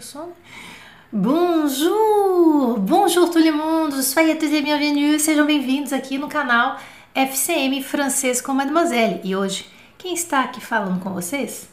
[0.00, 0.32] le son.
[1.12, 2.78] Bonjour!
[2.78, 3.92] Bonjour tout le monde!
[4.00, 5.20] Soyez tous et bienvenus!
[5.20, 6.78] Sejam bem-vindos aqui no canal
[7.14, 9.20] FCM Francês com Mademoiselle.
[9.22, 9.68] E hoje,
[9.98, 11.68] quem está aqui falando com vocês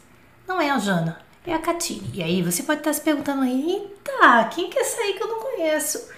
[0.46, 2.10] não é a Jana, é a Catine.
[2.12, 5.28] E aí você pode estar se perguntando, eita, quem que é essa aí que eu
[5.28, 6.10] não conheço?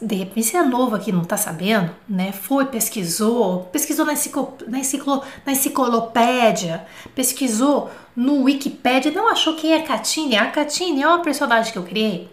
[0.00, 2.30] De repente você é novo aqui, não tá sabendo, né?
[2.30, 6.86] Foi, pesquisou, pesquisou na, enciclo, na, enciclo, na enciclopédia,
[7.16, 10.36] pesquisou no Wikipedia, não achou quem é a Katine?
[10.36, 12.30] A Katine é uma personagem que eu criei,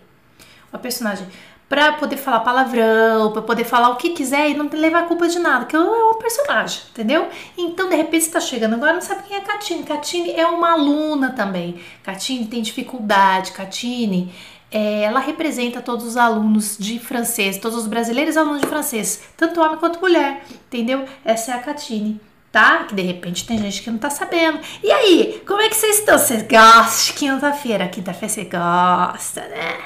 [0.72, 1.28] uma personagem
[1.68, 5.28] para poder falar palavrão, para poder falar o que quiser e não levar a culpa
[5.28, 7.30] de nada, que eu é uma personagem, entendeu?
[7.58, 9.84] Então, de repente, você tá chegando agora não sabe quem é a Katine.
[9.84, 11.80] Katine é uma aluna também.
[12.04, 14.34] Katine tem dificuldade, Katine
[14.72, 19.60] é, ela representa todos os alunos de francês, todos os brasileiros alunos de francês, tanto
[19.62, 21.06] homem quanto mulher, entendeu?
[21.26, 22.84] Essa é a Catine, tá?
[22.84, 24.60] Que de repente tem gente que não tá sabendo.
[24.84, 26.18] E aí, como é que vocês estão?
[26.18, 27.88] Vocês gostam de quinta-feira?
[27.88, 29.78] Quinta-feira você gosta, né?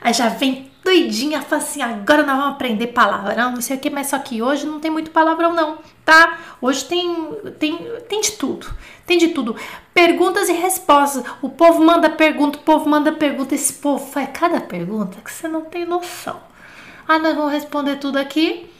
[0.00, 3.90] Aí já vem doidinha, fala assim, agora nós vamos aprender palavrão, não sei o que,
[3.90, 6.38] mas só que hoje não tem muito palavrão não, tá?
[6.60, 7.78] Hoje tem, tem,
[8.08, 8.66] tem de tudo,
[9.06, 9.54] tem de tudo.
[9.92, 14.60] Perguntas e respostas, o povo manda pergunta, o povo manda pergunta, esse povo faz cada
[14.60, 16.40] pergunta que você não tem noção.
[17.06, 18.70] Ah, nós vamos responder tudo aqui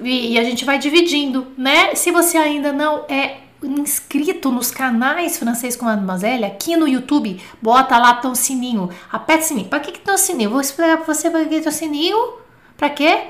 [0.00, 1.94] e, e a gente vai dividindo, né?
[1.94, 7.98] Se você ainda não é inscrito nos canais Francês com Mademoiselle, aqui no YouTube, bota
[7.98, 9.68] lá tão sininho, aperta o sininho.
[9.68, 10.50] Para que que tem o sininho?
[10.50, 12.34] Vou explicar para você para que tem o sininho.
[12.76, 13.24] Para quê?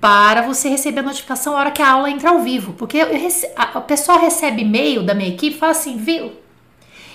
[0.00, 2.72] Para você receber a notificação na hora que a aula entra ao vivo.
[2.74, 3.08] Porque eu,
[3.56, 6.32] a, a pessoa recebe e-mail da minha equipe e fala assim, viu?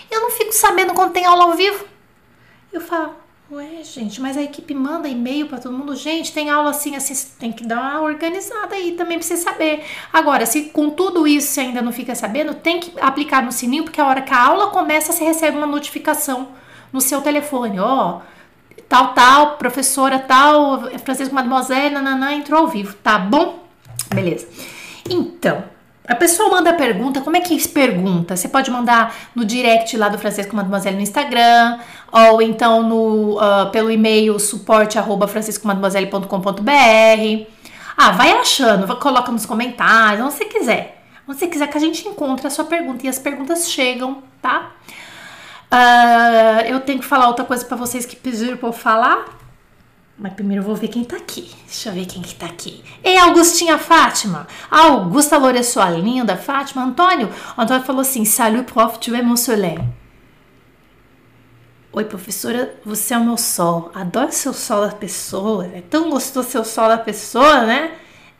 [0.10, 1.86] Eu não fico sabendo quando tem aula ao vivo.
[2.72, 3.16] Eu falo,
[3.52, 5.96] Ué, gente, mas a equipe manda e-mail para todo mundo.
[5.96, 9.84] Gente, tem aula assim, assim, tem que dar uma organizada aí também pra você saber.
[10.14, 13.86] Agora, se com tudo isso você ainda não fica sabendo, tem que aplicar no sininho,
[13.86, 16.50] porque a hora que a aula começa, você recebe uma notificação
[16.94, 17.80] no seu telefone.
[17.80, 18.22] Ó, oh,
[18.88, 23.64] tal, tal, professora tal, Francisco Mademoiselle, nananã, entrou ao vivo, tá bom?
[24.14, 24.48] Beleza.
[25.10, 25.64] Então,
[26.10, 28.36] a pessoa manda pergunta, como é que pergunta?
[28.36, 31.78] Você pode mandar no direct lá do Francisco Mademoiselle no Instagram,
[32.12, 37.46] ou então no, uh, pelo e-mail suporte arroba franciscomademoiselle.com.br.
[37.96, 41.04] Ah, vai achando, coloca nos comentários, onde você quiser.
[41.28, 43.06] Onde você quiser que a gente encontre a sua pergunta.
[43.06, 44.72] E as perguntas chegam, tá?
[45.72, 49.39] Uh, eu tenho que falar outra coisa para vocês que pediram eu falar.
[50.20, 51.50] Mas primeiro eu vou ver quem tá aqui.
[51.66, 52.84] Deixa eu ver quem que tá aqui.
[53.02, 54.48] Ei, Augustinha Fátima.
[54.70, 56.36] Augusta Loura, sua linda.
[56.36, 56.84] Fátima.
[56.84, 57.30] Antônio.
[57.58, 59.80] Antônio falou assim, salut prof, tu es mon soleil.
[61.94, 63.92] Oi, professora, você é o meu sol.
[63.96, 65.68] Adoro seu sol da pessoa.
[65.74, 67.92] É tão gostoso seu sol da pessoa, né?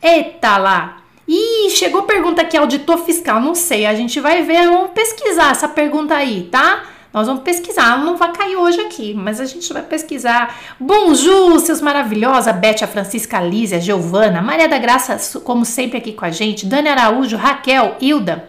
[0.02, 0.98] Eita lá.
[1.26, 3.40] Ih, chegou pergunta aqui, auditor fiscal.
[3.40, 6.84] Não sei, a gente vai ver, vamos pesquisar essa pergunta aí, tá?
[7.12, 10.56] Nós vamos pesquisar, não vai cair hoje aqui, mas a gente vai pesquisar.
[10.78, 15.64] Bonjour, seus maravilhosos, a Beth, a Francisca, a Lízia, a Giovana, Maria da Graça, como
[15.64, 18.48] sempre aqui com a gente, Dani Araújo, Raquel, Hilda.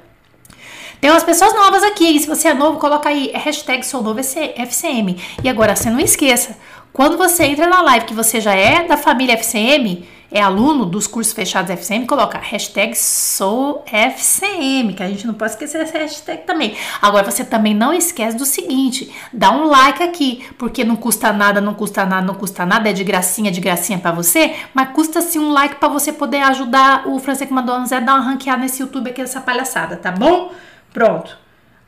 [1.00, 5.18] Tem umas pessoas novas aqui, se você é novo, coloca aí hashtag sou novo FCM.
[5.44, 6.56] E agora, você não esqueça,
[6.94, 11.08] quando você entra na live que você já é da família FCM, é aluno dos
[11.08, 16.78] cursos fechados FCM, coloca hashtag SouFCM, que a gente não pode esquecer essa hashtag também.
[17.02, 21.59] Agora você também não esquece do seguinte: dá um like aqui, porque não custa nada,
[21.59, 25.22] não custa nada, não custa nada, é de gracinha, de gracinha para você, mas custa
[25.22, 28.81] sim um like para você poder ajudar o Francisco Madonna a dar uma ranqueada nesse
[28.81, 30.53] YouTube aqui, essa palhaçada, tá bom?
[30.94, 31.38] Pronto.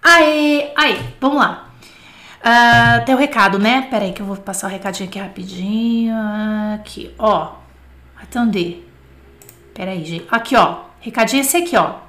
[0.04, 1.70] Aí, aí, vamos lá.
[2.44, 3.88] Uh, tem o recado, né?
[3.90, 6.14] Pera aí que eu vou passar o recadinho aqui rapidinho.
[6.76, 7.63] Aqui, ó.
[8.34, 8.78] Attendez.
[9.76, 10.26] Peraí, gente.
[10.32, 10.78] Aqui, ó.
[11.00, 12.02] Recadinho esse aqui, ó.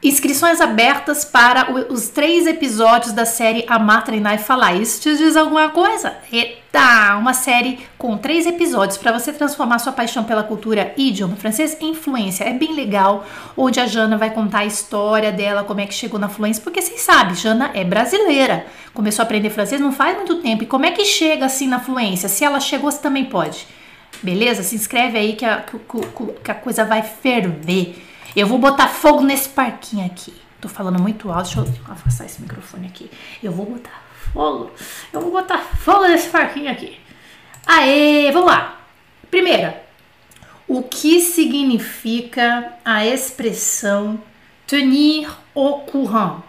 [0.00, 4.74] Inscrições abertas para os três episódios da série Amar, Treinar e Falar.
[4.74, 6.14] Isso te diz alguma coisa?
[6.30, 7.16] Eita!
[7.16, 11.76] Uma série com três episódios para você transformar sua paixão pela cultura e idioma francês
[11.80, 12.44] em fluência.
[12.44, 16.20] É bem legal, onde a Jana vai contar a história dela, como é que chegou
[16.20, 18.66] na fluência, porque vocês sabem, Jana é brasileira.
[18.92, 20.64] Começou a aprender francês não faz muito tempo.
[20.64, 22.28] E como é que chega assim na fluência?
[22.28, 23.66] Se ela chegou, você também pode.
[24.24, 24.62] Beleza?
[24.62, 25.78] Se inscreve aí que a, que,
[26.42, 28.02] que a coisa vai ferver.
[28.34, 30.32] Eu vou botar fogo nesse parquinho aqui.
[30.62, 33.10] Tô falando muito alto, deixa eu afastar esse microfone aqui.
[33.42, 34.70] Eu vou botar fogo.
[35.12, 36.98] Eu vou botar fogo nesse parquinho aqui.
[37.66, 38.80] Aê, vamos lá.
[39.30, 39.84] Primeira,
[40.66, 44.18] o que significa a expressão
[44.66, 46.40] tenir au courant?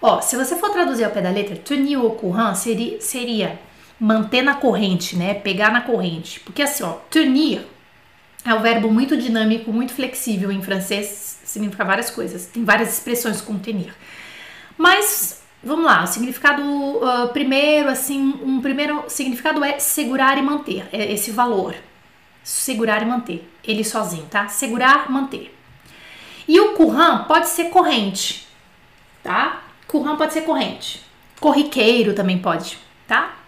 [0.00, 3.58] Ó, se você for traduzir ao pé da letra, tenir au courant seria, seria
[4.04, 5.32] manter na corrente, né?
[5.32, 6.38] Pegar na corrente.
[6.40, 7.66] Porque assim, ó, tenir
[8.44, 12.44] é um verbo muito dinâmico, muito flexível em francês, significa várias coisas.
[12.44, 13.94] Tem várias expressões com tenir.
[14.76, 20.86] Mas vamos lá, o significado uh, primeiro, assim, um primeiro significado é segurar e manter,
[20.92, 21.74] é esse valor.
[22.42, 24.48] Segurar e manter, ele sozinho, tá?
[24.48, 25.56] Segurar, manter.
[26.46, 28.46] E o courant pode ser corrente,
[29.22, 29.62] tá?
[29.86, 31.00] Courant pode ser corrente.
[31.40, 32.76] Corriqueiro também pode,
[33.08, 33.43] tá?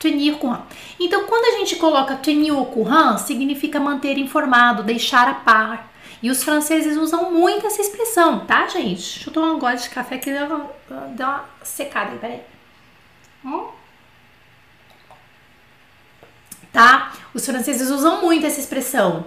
[0.00, 0.62] Tenir courant.
[0.98, 5.92] Então, quando a gente coloca tenir courant, significa manter informado, deixar a par.
[6.22, 9.14] E os franceses usam muito essa expressão, tá, gente?
[9.14, 12.40] Deixa eu tomar um gole de café que deu uma, uma secada aí, peraí.
[13.44, 13.68] Hum?
[16.72, 17.12] Tá?
[17.32, 19.24] Os franceses usam muito essa expressão.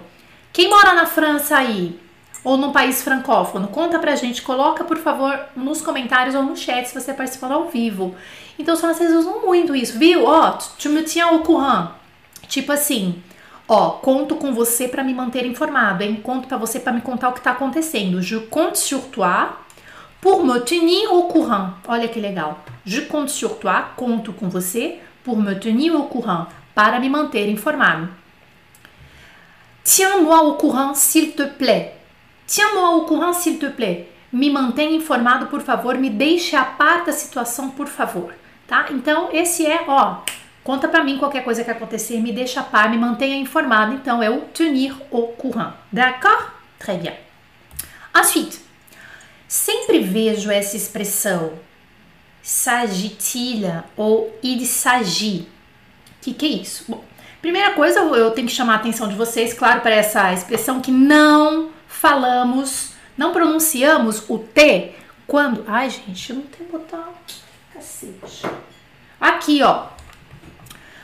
[0.52, 2.00] Quem mora na França aí?
[2.44, 3.68] Ou num país francófono?
[3.68, 7.68] Conta pra gente, coloca por favor nos comentários ou no chat se você participando ao
[7.68, 8.14] vivo.
[8.58, 10.26] Então os franceses usam muito isso, viu?
[10.26, 11.92] Ó, tu me tiens au courant.
[12.46, 13.22] Tipo assim,
[13.66, 16.20] Ó, conto com você para me manter informado, hein?
[16.22, 18.20] Conto para você para me contar o que tá acontecendo.
[18.20, 19.48] Je compte sur toi
[20.20, 21.72] pour me tenir au courant.
[21.88, 22.62] Olha que legal.
[22.84, 27.48] Je compte sur toi, conto com você pour me tenir au courant, para me manter
[27.48, 28.08] informado.
[29.82, 31.94] Tiens-moi au courant, s'il te plaît.
[32.46, 34.08] Tiens-moi au courant, s'il te plaît.
[34.32, 35.96] Me mantenha informado, por favor.
[35.96, 38.34] Me deixe a par da situação, por favor.
[38.66, 38.86] Tá?
[38.90, 40.22] Então, esse é, ó,
[40.64, 43.92] Conta para mim qualquer coisa que acontecer, me deixa a par, me mantenha informado.
[43.92, 45.74] Então, é o tenir au courant.
[45.92, 46.52] D'accord?
[46.78, 47.12] Très bien.
[48.16, 48.60] Ensuite,
[49.46, 51.52] sempre vejo essa expressão
[52.42, 55.42] s'agit-il ou il s'agit.
[55.42, 56.84] O que, que é isso?
[56.88, 57.04] Bom,
[57.42, 60.90] primeira coisa, eu tenho que chamar a atenção de vocês, claro, para essa expressão que
[60.90, 64.92] não falamos, não pronunciamos o T
[65.26, 65.64] quando.
[65.66, 67.14] Ai, gente, não tenho botão.
[67.72, 68.46] Cacete.
[69.20, 69.86] Aqui, ó.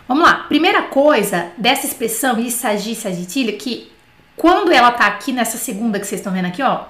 [0.07, 0.45] Vamos lá.
[0.49, 3.91] Primeira coisa dessa expressão il s'agit, s'agit-il, que
[4.37, 6.85] quando ela tá aqui nessa segunda que vocês estão vendo aqui, ó,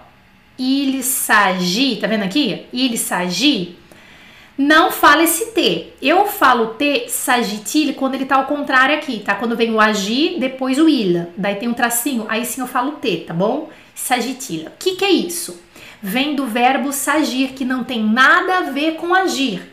[0.58, 2.66] il s'agit, tá vendo aqui?
[2.72, 3.76] Il s'agit,
[4.56, 5.92] não fala esse T.
[6.02, 9.34] Eu falo T sagit-il quando ele tá ao contrário aqui, tá?
[9.34, 11.26] Quando vem o agir, depois o il.
[11.36, 13.68] Daí tem um tracinho, aí sim eu falo T, tá bom?
[13.94, 14.66] Sagit-il.
[14.66, 15.60] O que que é isso?
[16.02, 19.70] Vem do verbo sagir, que não tem nada a ver com agir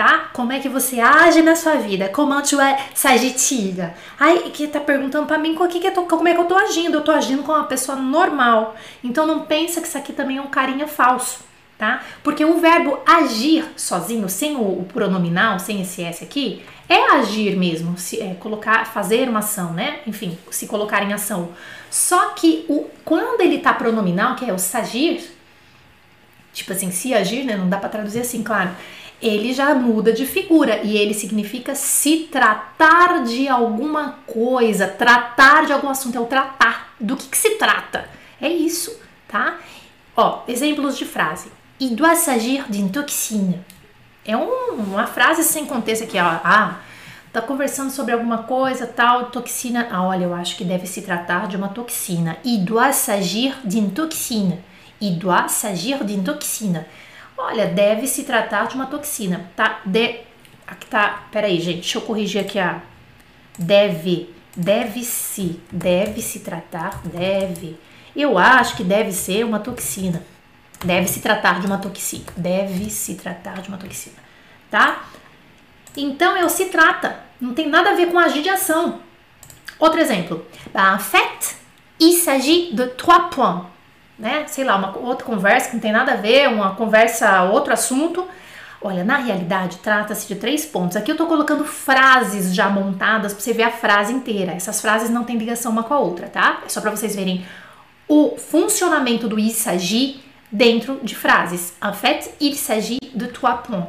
[0.00, 0.30] tá?
[0.32, 2.08] Como é que você age na sua vida?
[2.08, 3.94] Como tu é sagitilha?
[4.18, 6.46] Ai, que tá perguntando para mim como, que que eu tô, como é que eu
[6.46, 6.94] tô agindo?
[6.94, 8.76] Eu tô agindo como uma pessoa normal.
[9.04, 11.40] Então não pensa que isso aqui também é um carinha falso,
[11.76, 12.02] tá?
[12.22, 17.54] Porque o verbo agir sozinho, sem o, o pronominal, sem esse S aqui, é agir
[17.56, 20.00] mesmo, se é colocar, fazer uma ação, né?
[20.06, 21.50] Enfim, se colocar em ação.
[21.90, 25.36] Só que o, quando ele tá pronominal, que é o sagir,
[26.52, 27.56] tipo assim, se agir, né?
[27.56, 28.70] Não dá para traduzir assim, claro
[29.20, 35.72] ele já muda de figura e ele significa se tratar de alguma coisa, tratar de
[35.72, 36.94] algum assunto, é o tratar.
[36.98, 38.08] Do que, que se trata?
[38.40, 38.98] É isso,
[39.28, 39.58] tá?
[40.16, 41.50] Ó, exemplos de frase.
[41.78, 43.60] Il doit s'agir d'une toxine.
[44.24, 46.40] É um, uma frase sem contexto aqui, ó.
[46.44, 46.78] Ah,
[47.32, 49.88] tá conversando sobre alguma coisa, tal, toxina.
[49.90, 52.36] Ah, olha, eu acho que deve se tratar de uma toxina.
[52.44, 54.58] Il doit s'agir d'une toxine.
[55.00, 56.84] Il doit s'agir d'une toxine.
[57.36, 59.80] Olha, deve se tratar de uma toxina, tá?
[59.84, 60.20] De,
[60.66, 62.82] aqui tá, peraí, gente, deixa eu corrigir aqui a
[63.58, 67.78] deve, deve se, deve se tratar, deve.
[68.16, 70.22] Eu acho que deve ser uma toxina.
[70.84, 72.24] Deve se tratar de uma toxina.
[72.36, 74.16] Deve se tratar de uma toxina,
[74.70, 75.04] tá?
[75.96, 79.00] Então eu se trata, não tem nada a ver com agir de ação.
[79.78, 80.46] Outro exemplo.
[80.74, 81.56] En fait,
[81.98, 83.70] il s'agit de trois points
[84.20, 84.44] né?
[84.46, 88.28] Sei lá, uma outra conversa que não tem nada a ver, uma conversa, outro assunto.
[88.82, 90.96] Olha, na realidade, trata-se de três pontos.
[90.96, 94.52] Aqui eu tô colocando frases já montadas para você ver a frase inteira.
[94.52, 96.60] Essas frases não têm ligação uma com a outra, tá?
[96.64, 97.44] É só para vocês verem
[98.06, 101.74] o funcionamento do il s'agit dentro de frases.
[101.82, 103.88] En fait, il s'agit de trois points.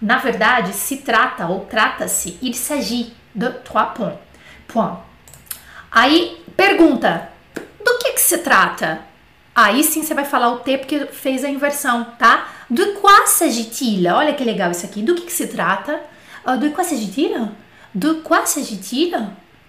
[0.00, 4.18] Na verdade, se trata ou trata-se, il s'agit de trois points.
[4.68, 4.98] Point.
[5.90, 7.28] Aí, pergunta:
[7.84, 9.00] do que que se trata?
[9.54, 12.46] Aí sim você vai falar o T porque fez a inversão, tá?
[12.68, 14.06] De quoi s'agit-il?
[14.08, 15.00] Olha que legal isso aqui.
[15.00, 15.98] Do que, que se trata?
[16.46, 17.48] Uh, de quoi s'agit-il?
[17.94, 19.16] De quoi s'agit-il?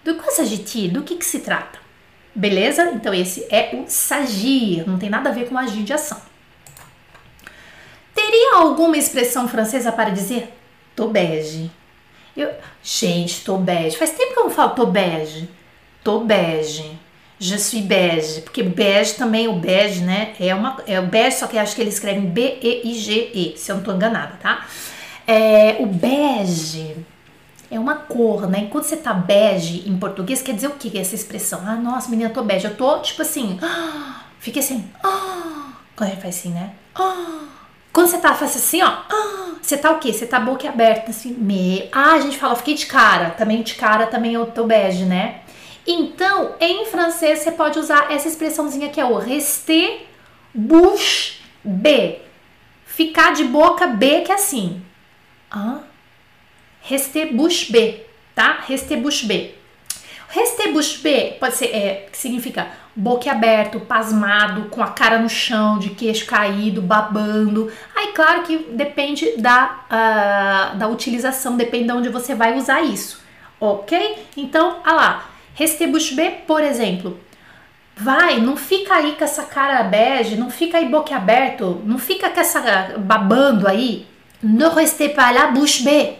[0.03, 0.89] De quoi s'agit-il?
[0.91, 1.79] Do que, que se trata?
[2.35, 2.91] Beleza?
[2.93, 6.21] Então esse é o sagir, não tem nada a ver com agir de ação.
[8.17, 10.51] Teria alguma expressão francesa para dizer
[10.95, 11.69] tô bege?
[12.35, 12.49] Eu,
[12.81, 13.95] gente, tô bege.
[13.95, 15.47] Faz tempo que eu não falo tô bege.
[16.03, 16.97] Tô bege.
[17.39, 21.45] Je suis beige, porque bege também, o bege, né, é uma, é o bege, só
[21.45, 24.65] que acho que eles escrevem B-E-I-G-E, se eu não tô enganada, tá?
[25.27, 26.95] É, o bege
[27.69, 28.67] é uma cor, né?
[28.71, 31.61] Quando você tá bege em português, quer dizer o que essa expressão?
[31.63, 32.65] Ah, nossa, menina, tô bege.
[32.65, 34.23] Eu tô, tipo assim, ah,
[34.57, 36.71] assim, ah, quando gente faz assim, né?
[36.99, 37.56] Ah,
[37.97, 40.13] Quando você tá fazendo assim, ó, ah, você tá o quê?
[40.13, 41.89] Você tá boca aberta, assim, meio.
[41.91, 43.31] Ah, a gente fala, fiquei de cara.
[43.31, 45.41] Também de cara, também o teu bege, né?
[45.87, 50.05] Então, em francês, você pode usar essa expressãozinha que é o rester
[50.53, 52.21] bouche bée.
[52.85, 54.79] Ficar de boca B, que é assim.
[55.49, 55.79] Ah,
[56.81, 58.59] rester bouche bée, tá?
[58.67, 59.56] Rester bouche bée.
[61.01, 65.91] Bée pode ser, é, que significa boca aberto, pasmado, com a cara no chão, de
[65.91, 67.71] queixo caído, babando.
[67.95, 73.21] Aí, claro que depende da, uh, da utilização, depende de onde você vai usar isso,
[73.59, 74.25] ok?
[74.35, 77.19] Então, olha lá, rester bouche bée, por exemplo.
[77.95, 82.29] Vai, não fica aí com essa cara bege, não fica aí boca aberto, não fica
[82.29, 84.05] com essa babando aí.
[84.41, 86.19] Ne restez pas là bouche bée.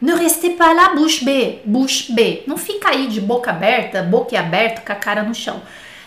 [0.00, 2.42] Ne restez pas là bouche bée, bouche bée.
[2.46, 5.60] Não fica aí de boca aberta, boca aberta, com a cara no chão.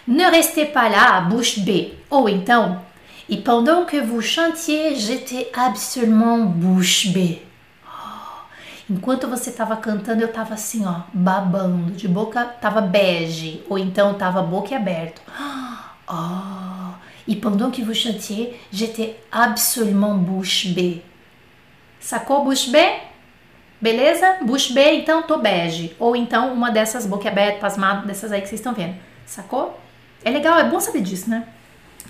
[0.08, 1.94] Ne restez pas là bouche bée.
[2.10, 2.82] Ou então,
[3.30, 7.42] e pendant que vous chantiez, j'étais absolument bouche bée.
[8.90, 14.16] Enquanto você estava cantando, eu estava assim, ó, babando, de boca, tava bege, ou então
[14.16, 15.22] tava boca aberta.
[16.06, 16.74] Oh.
[17.26, 21.02] E pendant que vous chantiez, j'étais absolument bouche bée.
[22.00, 23.00] Sacou bouche bée?
[23.84, 24.38] Beleza?
[24.44, 25.94] Bouche bée, então tô bege.
[26.00, 28.96] Ou então uma dessas boca aberta, pasmado, dessas aí que vocês estão vendo.
[29.25, 29.78] Sacou?
[30.24, 31.46] É legal, é bom saber disso, né?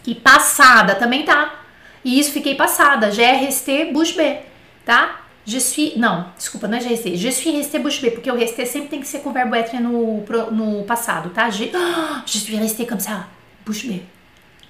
[0.06, 1.62] E passada também tá.
[2.06, 3.10] E isso fiquei passada.
[3.10, 4.44] GRST bouche bée,
[4.86, 5.22] tá?
[5.48, 5.98] Je suis.
[5.98, 7.15] Não, desculpa, não é GRST.
[7.18, 9.56] Je suis resté bouche bée, porque o resté sempre tem que ser com o verbo
[9.56, 11.50] être no, no passado, tá?
[11.50, 11.72] Je,
[12.27, 13.25] je suis resté comme ça,
[13.65, 14.03] bouche bée.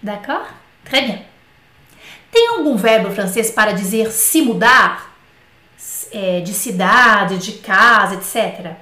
[0.02, 0.48] D'accord?
[0.86, 1.20] Très bien.
[2.32, 5.13] Tem algum verbo francês para dizer se mudar?
[6.14, 8.76] É, de cidade, de casa, etc.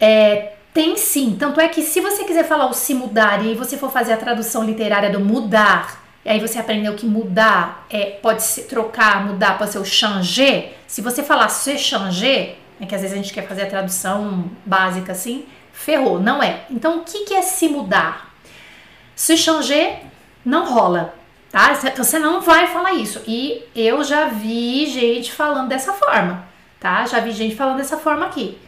[0.00, 1.36] É, tem sim.
[1.38, 4.16] Tanto é que se você quiser falar o se mudar e você for fazer a
[4.16, 9.58] tradução literária do mudar, e aí você aprendeu que mudar é, pode se trocar, mudar
[9.58, 10.72] pode ser o changer.
[10.86, 14.50] Se você falar se changer, é que às vezes a gente quer fazer a tradução
[14.64, 16.64] básica assim, ferrou, não é.
[16.70, 18.32] Então o que, que é se mudar?
[19.14, 20.00] Se changer
[20.44, 21.14] não rola,
[21.52, 21.74] tá?
[21.96, 23.22] Você não vai falar isso.
[23.28, 26.44] E eu já vi gente falando dessa forma,
[26.80, 27.06] tá?
[27.06, 28.58] Já vi gente falando dessa forma aqui.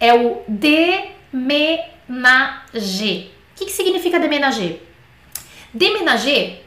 [0.00, 3.30] É o de Déménager.
[3.52, 4.82] O que, que significa déménager?
[5.72, 6.62] Déménager,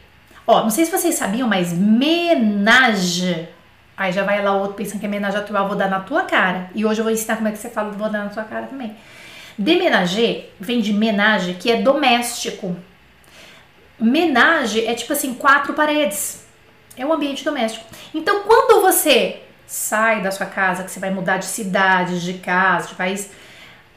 [0.48, 3.48] ó, não sei se vocês sabiam, mas menage.
[3.96, 6.70] Aí já vai lá outro pensando que é menage atual, vou dar na tua cara.
[6.74, 8.66] E hoje eu vou ensinar como é que você fala, vou dar na tua cara
[8.66, 8.96] também.
[9.58, 12.76] Déménager vem de menage, que é doméstico.
[14.00, 16.46] Menage é tipo assim, quatro paredes.
[16.98, 17.86] É um ambiente doméstico.
[18.14, 22.90] Então, quando você sai da sua casa, que você vai mudar de cidade, de casa,
[22.90, 23.32] de país,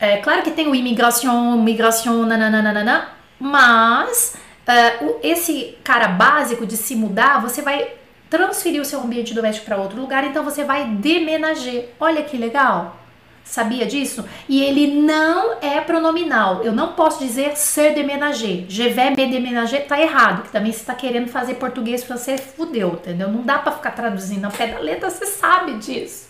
[0.00, 4.37] é claro que tem o imigração, migração, nananana, mas
[4.67, 7.95] uh, esse cara básico de se mudar, você vai
[8.31, 11.90] transferir o seu ambiente doméstico para outro lugar, então você vai demenager.
[11.99, 12.98] Olha que legal!
[13.49, 14.28] Sabia disso?
[14.47, 16.62] E ele não é pronominal.
[16.62, 18.67] Eu não posso dizer ser demenager.
[18.69, 20.43] Je vais me demenager tá errado.
[20.43, 23.33] Que também você está querendo fazer português francês, fudeu, entendeu?
[23.33, 26.28] Não dá para ficar traduzindo ao pé da letra, você sabe disso.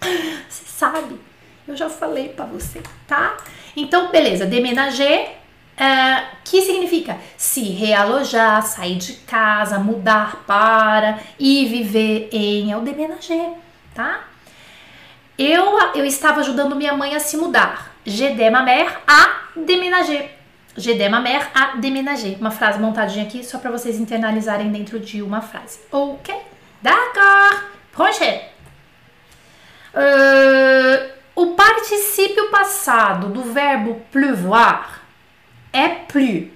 [0.00, 1.20] Você sabe.
[1.66, 3.36] Eu já falei para você, tá?
[3.76, 5.28] Então, beleza, deménager,
[5.78, 12.80] uh, que significa se realojar, sair de casa, mudar para e viver em, é o
[12.80, 13.52] deménager,
[13.94, 14.33] tá?
[15.38, 17.92] Eu, eu estava ajudando minha mãe a se mudar.
[18.06, 20.30] J'ai ma mère à déménager.
[20.76, 22.36] J'ai ma mère à déménager.
[22.40, 25.80] Uma frase montadinha aqui só para vocês internalizarem dentro de uma frase.
[25.90, 26.34] Ok?
[26.80, 27.64] D'accord.
[27.92, 28.40] Prochain.
[29.94, 35.00] Uh, o particípio passado do verbo pleuvoir
[35.72, 36.50] é plu.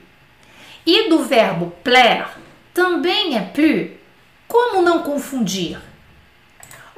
[0.86, 2.26] E do verbo plaire
[2.72, 3.96] também é plu.
[4.46, 5.78] Como não confundir?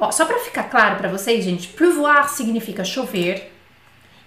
[0.00, 3.52] Ó, só para ficar claro para vocês, gente, pleuvoir significa chover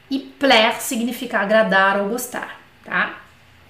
[0.10, 3.18] e plaire significa agradar ou gostar, tá?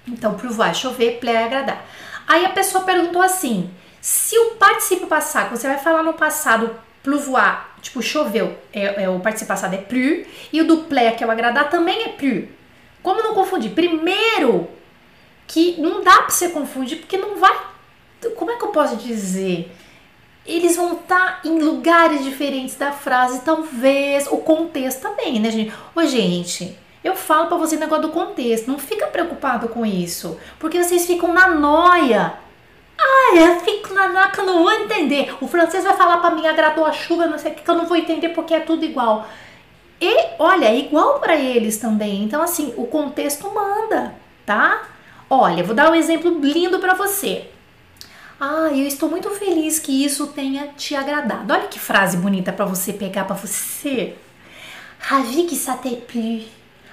[0.05, 1.85] Então, pleuvoir é chover, plaire é agradar.
[2.27, 7.67] Aí a pessoa perguntou assim: se o particípio passado, você vai falar no passado pleuvoir,
[7.81, 11.27] tipo choveu, é, é, o participo passado é plu, e o do plaire, que é
[11.27, 12.49] o agradar, também é plu.
[13.01, 13.71] Como não confundir?
[13.71, 14.69] Primeiro,
[15.47, 17.57] que não dá para você confundir, porque não vai.
[18.35, 19.71] Como é que eu posso dizer?
[20.45, 25.73] Eles vão estar tá em lugares diferentes da frase, talvez o contexto também, né, gente?
[25.95, 30.37] Ô, gente, eu falo para você o negócio do contexto, não fica preocupado com isso,
[30.59, 32.43] porque vocês ficam na noia
[33.03, 35.35] ah, eu fico na que eu não vou entender.
[35.41, 37.75] O francês vai falar para mim, agradou a chuva, não sei o que, que eu
[37.75, 39.27] não vou entender porque é tudo igual.
[39.99, 42.23] E olha, é igual para eles também.
[42.23, 44.83] Então, assim, o contexto manda, tá?
[45.29, 47.49] Olha, vou dar um exemplo lindo para você.
[48.39, 51.53] Ah, eu estou muito feliz que isso tenha te agradado.
[51.53, 54.15] Olha que frase bonita para você pegar para você.
[54.99, 56.41] Ravi que ça t'ait plu.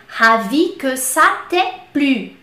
[0.09, 2.37] Ravi que ça t'ait plu.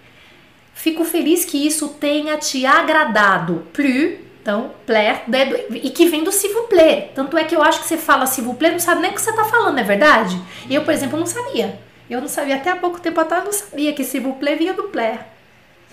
[0.74, 3.68] Fico feliz que isso tenha te agradado.
[3.74, 5.24] Plu, então, plaire,
[5.72, 7.12] e que vem do s'il vous plaît.
[7.14, 9.14] Tanto é que eu acho que você fala s'il vous plaît, não sabe nem o
[9.14, 10.40] que você tá falando, não é verdade?
[10.70, 11.80] Eu, por exemplo, não sabia.
[12.10, 14.74] Eu não sabia até há pouco tempo atrás, não sabia que s'il vous plaît vinha
[14.74, 15.20] do plaire.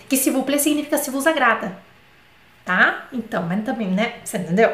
[0.09, 1.77] Que s'il vous plaît significa se vos agrada
[2.65, 3.07] tá?
[3.13, 4.15] Então, mas também, né?
[4.25, 4.73] Você entendeu?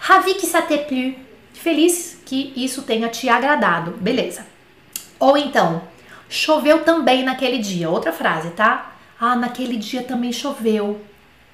[0.00, 1.14] Ravi que ça te plu.
[1.52, 3.92] Feliz que isso tenha te agradado.
[3.92, 4.46] Beleza.
[5.18, 5.82] Ou então,
[6.28, 7.88] choveu também naquele dia.
[7.88, 8.92] Outra frase, tá?
[9.20, 11.00] Ah, naquele dia também choveu.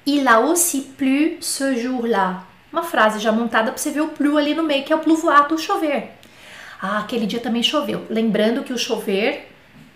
[0.05, 2.43] Il a aussi plu ce jour-là.
[2.71, 4.99] Uma frase já montada para você ver o plu ali no meio, que é o
[4.99, 6.11] pluvoato chover.
[6.81, 8.07] Ah, aquele dia também choveu.
[8.09, 9.50] Lembrando que o chover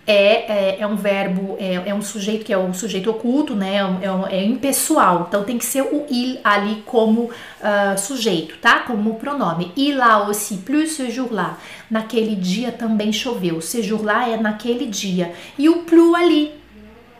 [0.06, 3.76] é, é, é um verbo, é, é, um sujeito que é um sujeito oculto, né?
[3.76, 5.26] É, é, é impessoal.
[5.28, 8.80] Então tem que ser o il ali como uh, sujeito, tá?
[8.80, 9.72] Como pronome.
[9.76, 11.58] Il a aussi plus ce jour-là.
[11.90, 13.60] Naquele dia também choveu.
[13.60, 15.32] Ce jour-là é naquele dia.
[15.58, 16.54] E o plus ali.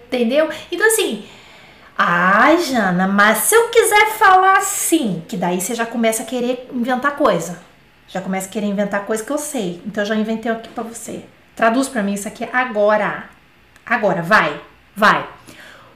[0.07, 0.49] Entendeu?
[0.71, 1.25] Então assim.
[1.99, 6.69] Ai, Jana, mas se eu quiser falar assim, que daí você já começa a querer
[6.71, 7.59] inventar coisa.
[8.07, 9.81] Já começa a querer inventar coisa que eu sei.
[9.85, 11.25] Então eu já inventei aqui para você.
[11.57, 13.25] Traduz para mim isso aqui agora.
[13.85, 14.61] Agora, vai,
[14.95, 15.27] vai.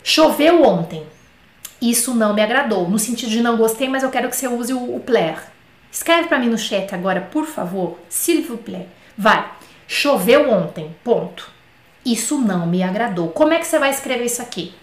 [0.02, 1.06] Choveu ontem.
[1.80, 2.88] Isso não me agradou.
[2.88, 5.04] No sentido de não gostei, mas eu quero que você use o, o.
[5.92, 7.98] Escreve para mim no chat agora, por favor.
[8.08, 8.86] S'il vous plaît.
[9.16, 9.50] Vai.
[9.86, 10.96] Choveu ontem.
[11.04, 11.50] Ponto.
[12.04, 13.28] Isso não me agradou.
[13.28, 14.74] Como é que você vai escrever isso aqui?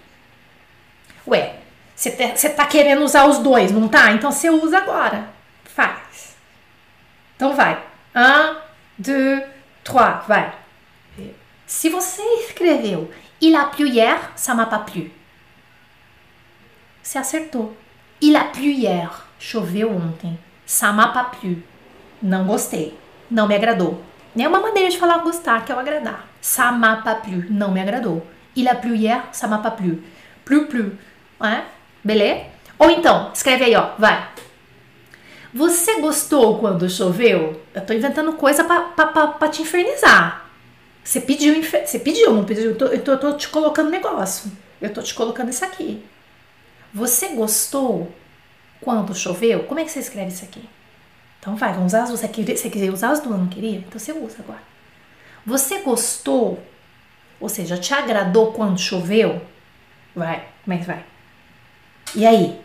[1.27, 1.55] Ué,
[1.95, 4.11] você tá querendo usar os dois, não tá?
[4.11, 5.29] Então você usa agora.
[5.63, 6.35] Faz.
[7.35, 7.81] Então vai.
[8.15, 8.57] Un,
[8.97, 9.43] deux,
[9.83, 10.25] trois.
[10.27, 10.66] Vai.
[11.67, 15.11] Se você escreveu Il a plu hier, ça m'a pas plu.
[17.03, 17.77] Você acertou.
[18.19, 20.39] Il a plu hier, choveu ontem.
[20.65, 21.61] Ça m'a pas plu.
[22.21, 22.97] Não gostei.
[23.29, 24.01] Não me agradou.
[24.35, 26.27] É uma maneira de falar gostar, que é o agradar.
[26.41, 27.43] Ça m'a pas plu.
[27.49, 28.25] Não me agradou.
[28.55, 30.01] Il a plu hier, ça m'a pas plu.
[30.43, 30.97] Plu, plu.
[31.41, 31.63] É?
[32.03, 32.45] Beleza?
[32.79, 33.91] Ou então, escreve aí, ó.
[33.99, 34.29] Vai.
[35.53, 37.61] Você gostou quando choveu?
[37.73, 40.46] Eu tô inventando coisa para te infernizar.
[41.07, 42.71] Você pediu, você pediu, não pediu?
[42.71, 44.51] Eu tô, eu tô, eu tô te colocando negócio.
[44.81, 46.05] Eu tô te colocando isso aqui.
[46.93, 48.11] Você gostou
[48.81, 49.63] quando choveu?
[49.63, 50.67] Como é que você escreve isso aqui?
[51.39, 52.19] Então vai, vamos usar as duas.
[52.19, 53.77] Você queria, você queria usar as duas, não queria?
[53.77, 54.61] Então você usa agora.
[55.45, 56.61] Você gostou,
[57.39, 59.41] ou seja, te agradou quando choveu?
[60.13, 61.05] Vai, como é que vai?
[62.15, 62.59] E aí?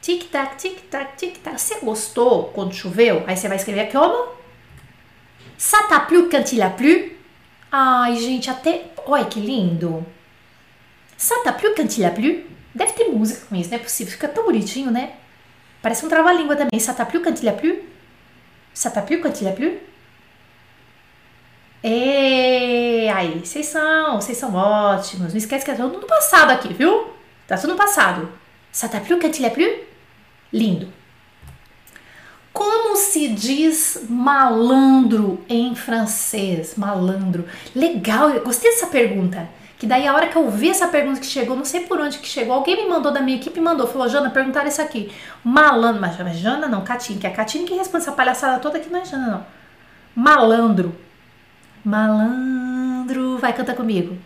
[0.00, 1.60] Tic-tac, tic-tac, tic-tac.
[1.60, 3.24] Você gostou quando choveu?
[3.26, 4.38] Aí você vai escrever como?
[5.58, 7.17] Ça t'a plu quand il a plu?
[7.70, 8.86] Ai, gente, até.
[9.06, 10.04] Olha que lindo!
[11.16, 12.44] Ça t'a plu quand il a plu?
[12.74, 14.12] Deve ter música com isso, não é possível.
[14.12, 15.14] Fica tão bonitinho, né?
[15.82, 16.78] Parece um trava-língua também.
[16.78, 17.76] Ça t'a plu quand il a plu?
[18.72, 19.78] Ça t'a plu quand il a plu?
[21.82, 25.32] E aí, vocês são, vocês são ótimos.
[25.32, 27.12] Não esquece que é tudo no passado aqui, viu?
[27.46, 28.30] Tá tudo no passado.
[28.72, 29.64] Ça t'a plu quand il a plu?
[30.52, 30.92] Lindo.
[33.08, 36.74] Se diz malandro em francês?
[36.76, 37.46] Malandro.
[37.74, 39.48] Legal, eu gostei dessa pergunta.
[39.78, 42.18] Que daí a hora que eu vi essa pergunta que chegou, não sei por onde
[42.18, 45.10] que chegou, alguém me mandou da minha equipe, mandou, falou, Jana, perguntaram isso aqui.
[45.42, 49.00] Malandro, mas Jana não, Catinho, que é Catinho que responde essa palhaçada toda aqui, não
[49.00, 49.46] é Jana não.
[50.14, 50.94] Malandro.
[51.82, 54.18] Malandro, vai, canta comigo.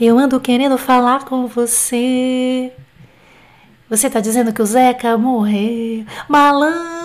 [0.00, 2.72] Eu ando querendo falar com você.
[3.90, 6.06] Você tá dizendo que o Zeca morreu.
[6.28, 7.01] Malandro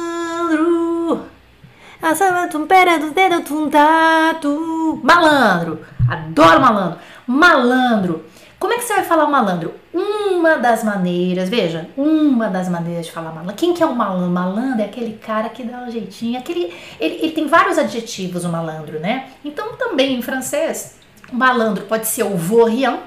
[5.03, 5.03] malandro.
[5.03, 5.79] Malandro.
[6.09, 6.99] Adoro malandro.
[7.25, 8.25] Malandro.
[8.59, 9.73] Como é que você vai falar malandro?
[9.93, 13.55] Uma das maneiras, veja, uma das maneiras de falar malandro.
[13.55, 14.31] Quem que é o malandro?
[14.31, 18.49] Malandro é aquele cara que dá um jeitinho, aquele, ele, ele tem vários adjetivos, o
[18.49, 19.29] malandro, né?
[19.45, 20.95] Então também em francês,
[21.31, 22.99] malandro pode ser o vaurien,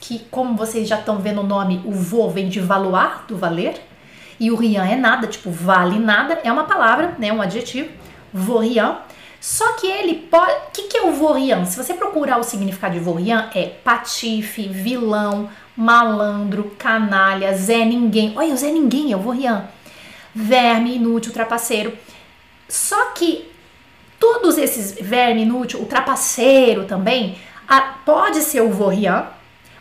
[0.00, 3.80] que como vocês já estão vendo o nome, o vou vem de valoir, do valer,
[4.40, 7.90] e o rian é nada, tipo vale nada, é uma palavra, né, um adjetivo,
[8.32, 8.98] vaurian.
[9.40, 10.52] Só que ele pode.
[10.52, 11.64] O que, que é o vaurian?
[11.64, 18.32] Se você procurar o significado de vaurian, é patife, vilão, malandro, canalha, Zé Ninguém.
[18.36, 19.68] Olha, o Zé Ninguém é o vaurian.
[20.34, 21.96] Verme, inútil, trapaceiro.
[22.68, 23.48] Só que
[24.18, 29.26] todos esses verme, inútil, o trapaceiro também, a, pode ser o vaurian,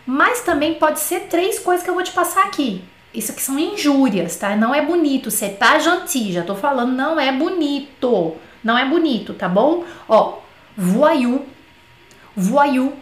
[0.05, 2.83] mas também pode ser três coisas que eu vou te passar aqui.
[3.17, 4.55] Isso aqui são injúrias, tá?
[4.55, 5.31] Não é bonito.
[5.31, 8.35] Você tá gentil, já tô falando, não é bonito.
[8.63, 9.83] Não é bonito, tá bom?
[10.07, 10.37] Ó,
[10.77, 11.45] voyou,
[12.35, 12.93] voyou,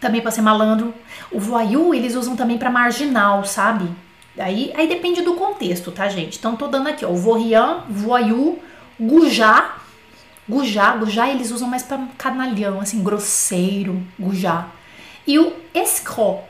[0.00, 0.94] também pode ser malandro.
[1.30, 3.90] O voyou eles usam também para marginal, sabe?
[4.38, 6.38] Aí, aí depende do contexto, tá, gente?
[6.38, 8.58] Então, tô dando aqui, ó, Vorian, Voyou,
[8.98, 9.76] Gujá.
[10.48, 14.68] Gujá, Gujá eles usam mais pra canalhão, assim, grosseiro, Gujá.
[15.26, 16.44] E o escroc,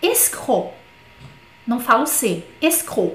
[0.00, 0.72] escroc,
[1.66, 3.12] não falo C, escroc.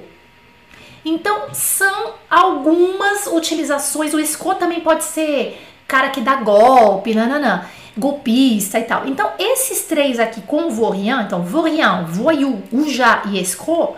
[1.04, 4.14] Então, são algumas utilizações.
[4.14, 7.66] O escroc também pode ser cara que dá golpe, nananã,
[7.98, 9.08] golpista e tal.
[9.08, 13.96] Então, esses três aqui com o Vorian, então, Vorian, Voyou, Ujá e escroc,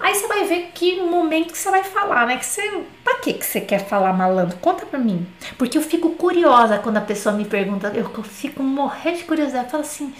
[0.00, 2.36] Aí você vai ver que momento que você vai falar, né?
[2.36, 4.56] Que você, pra que que você quer falar malandro?
[4.58, 5.26] Conta pra mim.
[5.56, 9.64] Porque eu fico curiosa quando a pessoa me pergunta, eu fico morrendo de curiosidade.
[9.64, 10.14] Eu falo assim,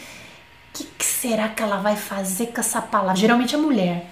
[0.79, 3.17] que, que, será que ela vai fazer com essa palavra?
[3.17, 4.07] Geralmente é mulher.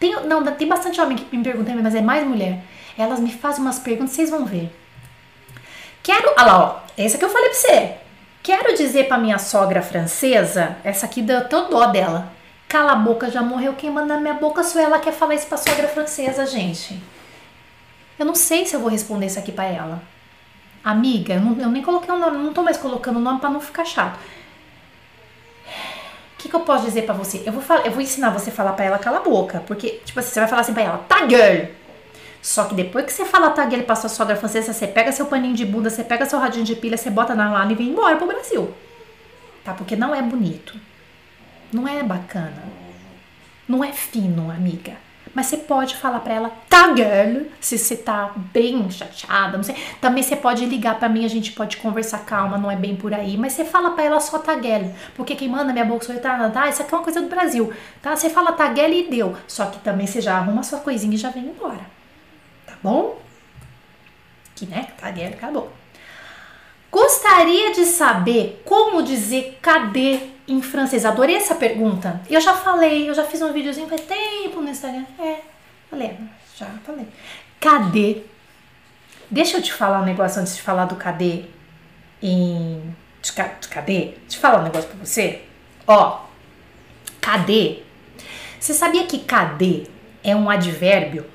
[0.00, 2.62] Tem, não, tem bastante homem que me pergunta, mas é mais mulher.
[2.96, 4.74] Elas me fazem umas perguntas, vocês vão ver.
[6.02, 7.94] Quero, olha lá, ó, essa que eu falei pra você.
[8.42, 12.32] Quero dizer pra minha sogra francesa, essa aqui deu todo dó dela.
[12.68, 15.46] Cala a boca, já morreu quem manda na minha boca sou ela quer falar isso
[15.46, 17.00] pra sogra francesa, gente.
[18.18, 20.02] Eu não sei se eu vou responder isso aqui para ela.
[20.82, 23.50] Amiga, eu, não, eu, nem coloquei o nome, não tô mais colocando o nome para
[23.50, 24.18] não ficar chato.
[26.56, 27.42] Eu posso dizer para você?
[27.44, 30.00] Eu vou, falar, eu vou ensinar você a falar para ela cala a boca, porque
[30.04, 31.66] tipo assim, você vai falar assim para ela, tá girl.
[32.40, 35.26] Só que depois que você fala tá girl pra sua sogra francesa, você pega seu
[35.26, 37.90] paninho de bunda, você pega seu radinho de pilha, você bota na lana e vem
[37.90, 38.72] embora pro Brasil.
[39.62, 39.74] Tá?
[39.74, 40.74] Porque não é bonito.
[41.70, 42.62] Não é bacana.
[43.68, 44.94] Não é fino, amiga.
[45.36, 49.76] Mas você pode falar para ela, tá, girl, se você tá bem chateada, não sei.
[50.00, 53.12] Também você pode ligar para mim, a gente pode conversar calma, não é bem por
[53.12, 53.36] aí.
[53.36, 54.88] Mas você fala para ela só tá, girl.
[55.14, 57.70] Porque quem manda minha bolsa é tá, tá, isso aqui é uma coisa do Brasil,
[58.00, 58.16] tá?
[58.16, 59.36] Você fala tá, girl e deu.
[59.46, 61.84] Só que também você já arruma sua coisinha e já vem embora.
[62.64, 63.20] Tá bom?
[64.54, 65.70] Que, né, tá, girl, acabou.
[66.90, 70.18] Gostaria de saber como dizer cadê
[70.48, 71.04] em francês?
[71.04, 72.20] Adorei essa pergunta.
[72.28, 75.04] Eu já falei, eu já fiz um videozinho faz tempo no Instagram.
[75.18, 75.40] É,
[75.90, 76.16] falei,
[76.56, 77.06] já falei.
[77.60, 78.22] Cadê?
[79.30, 81.44] Deixa eu te falar um negócio antes de falar do cadê
[82.22, 82.94] em.
[83.20, 84.14] De, de cadê?
[84.22, 85.42] Deixa eu falar um negócio pra você.
[85.86, 86.20] Ó,
[87.20, 87.82] cadê?
[88.58, 89.86] Você sabia que cadê
[90.22, 91.26] é um advérbio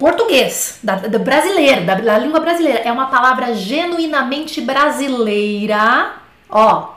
[0.00, 2.80] português, da, da brasileira, da, da, língua brasileira.
[2.80, 6.14] É uma palavra genuinamente brasileira.
[6.48, 6.94] Ó,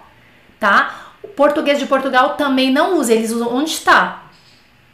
[0.64, 1.12] tá?
[1.22, 4.24] O português de Portugal também não usa, eles usam onde está.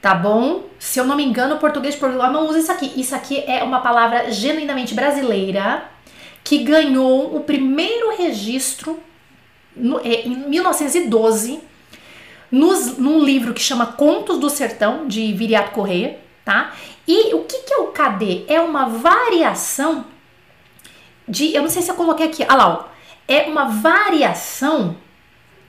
[0.02, 0.64] Tá bom?
[0.80, 2.92] Se eu não me engano, o português de Portugal não usa isso aqui.
[2.96, 5.84] Isso aqui é uma palavra genuinamente brasileira
[6.44, 9.00] que ganhou o primeiro registro
[9.76, 11.60] no, é, em 1912
[12.52, 16.74] nos, num livro que chama Contos do Sertão, de Viriato Correia, tá?
[17.08, 18.46] E o que, que é o KD?
[18.48, 20.06] É uma variação
[21.28, 21.54] de.
[21.54, 22.44] Eu não sei se eu coloquei aqui.
[22.48, 22.90] Ah lá, ó.
[23.28, 24.98] É uma variação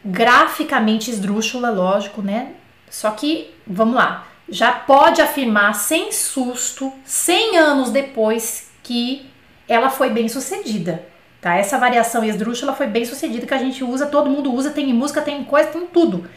[0.04, 2.52] graficamente esdrúxula, lógico, né?
[2.88, 9.26] Só que, vamos lá, já pode afirmar sem susto, 100 anos depois, que
[9.68, 11.04] ela foi bem sucedida.
[11.40, 11.54] Tá?
[11.54, 14.94] Essa variação esdrúxula foi bem sucedida, que a gente usa, todo mundo usa, tem em
[14.94, 16.28] música, tem em coisa, tem em tudo.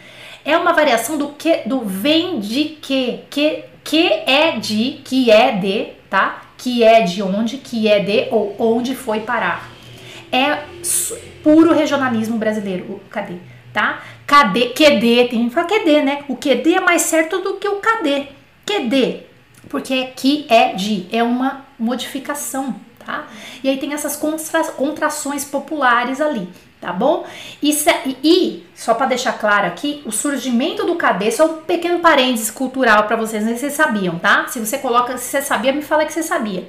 [0.45, 5.51] É uma variação do que do vem de que, que que é de, que é
[5.51, 6.43] de, tá?
[6.57, 9.69] Que é de onde, que é de ou onde foi parar.
[10.31, 10.63] É
[11.43, 13.35] puro regionalismo brasileiro, cadê?
[13.73, 14.03] Tá?
[14.27, 14.69] Cadê?
[14.69, 16.23] QD, tem que falar QD, né?
[16.27, 18.27] O QD é mais certo do que o cadê.
[18.65, 19.23] QD,
[19.67, 23.27] porque é que é de, é uma modificação, tá?
[23.63, 26.47] E aí tem essas contra, contrações populares ali
[26.83, 27.25] tá bom?
[27.61, 27.71] E,
[28.21, 33.03] e só para deixar claro aqui, o surgimento do KD, só um pequeno parênteses cultural
[33.03, 34.47] para vocês, não se vocês sabiam, tá?
[34.49, 36.67] Se você coloca, se você sabia, me fala que você sabia.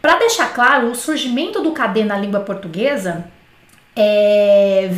[0.00, 3.30] Para deixar claro, o surgimento do KD na língua portuguesa
[3.94, 4.90] é,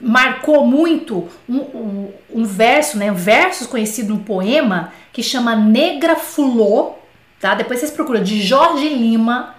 [0.00, 3.12] marcou muito um, um, um, verso, né?
[3.12, 6.92] Versos conhecido no poema que chama Negra Fulô,
[7.40, 7.54] tá?
[7.54, 9.54] Depois vocês procuram, de Jorge Lima.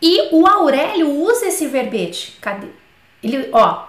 [0.00, 2.66] E o Aurélio usa esse verbete, cadê?
[3.22, 3.84] Ele, ó,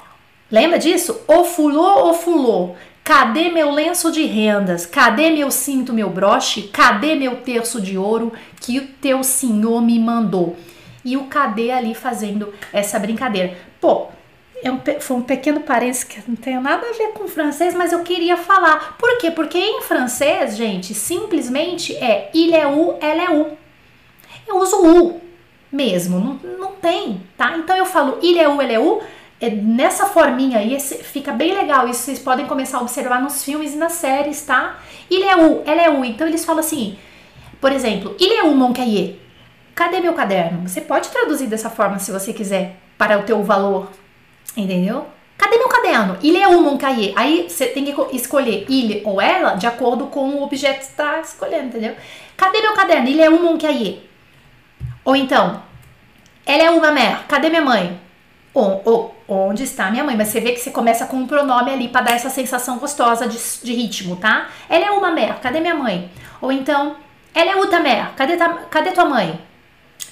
[0.51, 1.21] lembra disso?
[1.27, 2.75] O fulô, o fulô.
[3.03, 4.85] Cadê meu lenço de rendas?
[4.85, 6.69] Cadê meu cinto, meu broche?
[6.71, 8.31] Cadê meu terço de ouro
[8.61, 10.55] que o teu senhor me mandou?
[11.03, 13.57] E o cadê ali fazendo essa brincadeira.
[13.81, 14.07] Pô,
[14.63, 17.91] é um, foi um pequeno parênteses que não tem nada a ver com francês, mas
[17.91, 18.95] eu queria falar.
[18.97, 19.29] Por quê?
[19.29, 23.57] Porque em francês, gente, simplesmente é il é u, ela é u.
[24.47, 25.21] Eu uso u
[25.71, 27.57] mesmo, não, não tem, tá?
[27.57, 29.01] Então eu falo il é u, ela é u
[29.43, 31.87] é nessa forminha aí, fica bem legal.
[31.89, 34.79] Isso vocês podem começar a observar nos filmes e nas séries, tá?
[35.11, 36.05] Ele é U, ela é U.
[36.05, 36.97] Então eles falam assim,
[37.59, 39.15] por exemplo, ele é U, mon cahier.
[39.75, 40.67] Cadê meu caderno?
[40.67, 43.89] Você pode traduzir dessa forma se você quiser, para o teu valor,
[44.55, 45.07] entendeu?
[45.37, 46.17] Cadê meu caderno?
[46.23, 47.13] Est où mon cahier?
[47.15, 51.19] Aí você tem que escolher ele ou ela de acordo com o objeto que está
[51.19, 51.95] escolhendo, entendeu?
[52.37, 53.09] Cadê meu caderno?
[53.09, 53.99] Est où mon cahier?
[55.03, 55.61] Ou então,
[56.45, 57.19] ela é uma mère.
[57.27, 57.99] Cadê minha mãe?
[59.27, 60.15] Onde está minha mãe?
[60.15, 63.27] Mas você vê que você começa com um pronome ali para dar essa sensação gostosa
[63.27, 64.49] de, de ritmo, tá?
[64.69, 65.39] Ela é uma mère.
[65.41, 66.09] Cadê minha mãe?
[66.39, 66.95] Ou então,
[67.33, 68.11] ela é outra mère.
[68.15, 68.37] Cadê,
[68.69, 69.39] cadê tua mãe?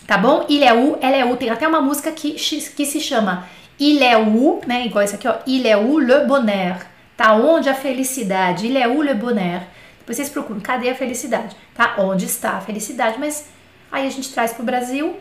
[0.07, 0.45] Tá bom?
[0.49, 1.37] Il é où, ela é où.
[1.37, 3.47] Tem até uma música que, que se chama
[3.81, 4.85] Il est où, né?
[4.85, 5.37] Igual esse aqui, ó.
[5.47, 6.77] Il est où le bonheur?
[7.17, 8.67] Tá onde a felicidade?
[8.67, 9.61] Il est où le bonheur?
[9.97, 11.55] Depois vocês procuram, cadê a felicidade?
[11.73, 11.95] Tá?
[11.97, 13.17] Onde está a felicidade?
[13.19, 13.47] Mas
[13.91, 15.15] aí a gente traz pro Brasil,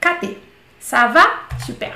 [0.00, 0.38] cadê?
[0.78, 1.48] Ça va?
[1.66, 1.92] Super.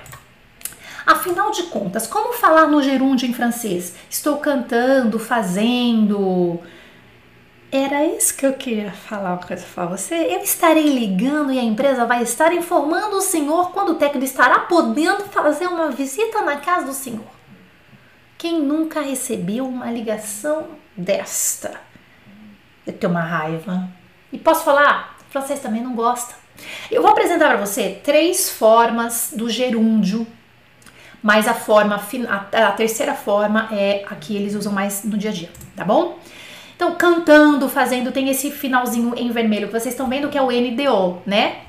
[1.06, 3.94] Afinal de contas, como falar no gerúndio em francês?
[4.10, 6.60] Estou cantando, fazendo.
[7.70, 10.14] Era isso que eu queria falar uma coisa para você.
[10.14, 14.60] Eu estarei ligando e a empresa vai estar informando o senhor quando o técnico estará
[14.60, 17.26] podendo fazer uma visita na casa do senhor.
[18.38, 21.78] Quem nunca recebeu uma ligação desta?
[22.86, 23.86] Eu tenho uma raiva.
[24.32, 25.18] E posso falar?
[25.28, 26.34] O francês também não gosta.
[26.90, 30.26] Eu vou apresentar para você três formas do gerúndio,
[31.22, 35.30] mas a forma a, a terceira forma é a que eles usam mais no dia
[35.30, 36.18] a dia, tá bom?
[36.78, 40.46] Então, cantando, fazendo, tem esse finalzinho em vermelho que vocês estão vendo que é o
[40.46, 41.62] NDO, né?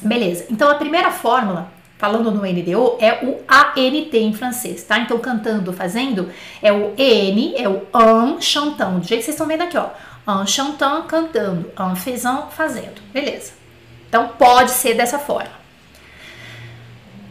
[0.00, 0.46] Beleza.
[0.48, 4.98] Então, a primeira fórmula, falando no NDO, é o ANT em francês, tá?
[4.98, 6.30] Então, cantando, fazendo,
[6.62, 9.90] é o EN, é o en chantant, do jeito que vocês estão vendo aqui, ó.
[10.26, 13.02] En chantant, cantando, en faisant, fazendo.
[13.12, 13.52] Beleza.
[14.08, 15.52] Então, pode ser dessa forma.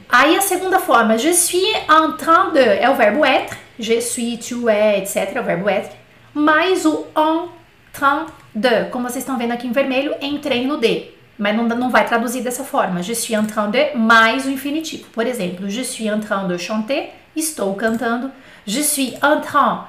[0.08, 4.38] Aí, a segunda forma, je suis en train de, é o verbo être, je suis,
[4.38, 6.03] tu es, etc., é o verbo être
[6.34, 7.50] mais o en
[7.92, 11.12] train de, como vocês estão vendo aqui em vermelho, entrei no de.
[11.38, 13.02] Mas não, não vai traduzir dessa forma.
[13.02, 15.06] Je suis en train de mais o infinitivo.
[15.12, 18.32] Por exemplo, je suis en train de chanter, estou cantando.
[18.66, 19.88] Je suis en train,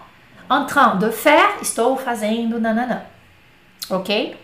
[0.49, 3.03] en train de faire, estou fazendo, nananã.
[3.91, 4.37] Ok?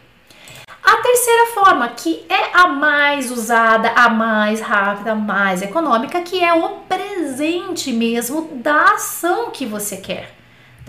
[0.82, 6.42] A terceira forma, que é a mais usada, a mais rápida, a mais econômica, que
[6.42, 10.39] é o presente mesmo da ação que você quer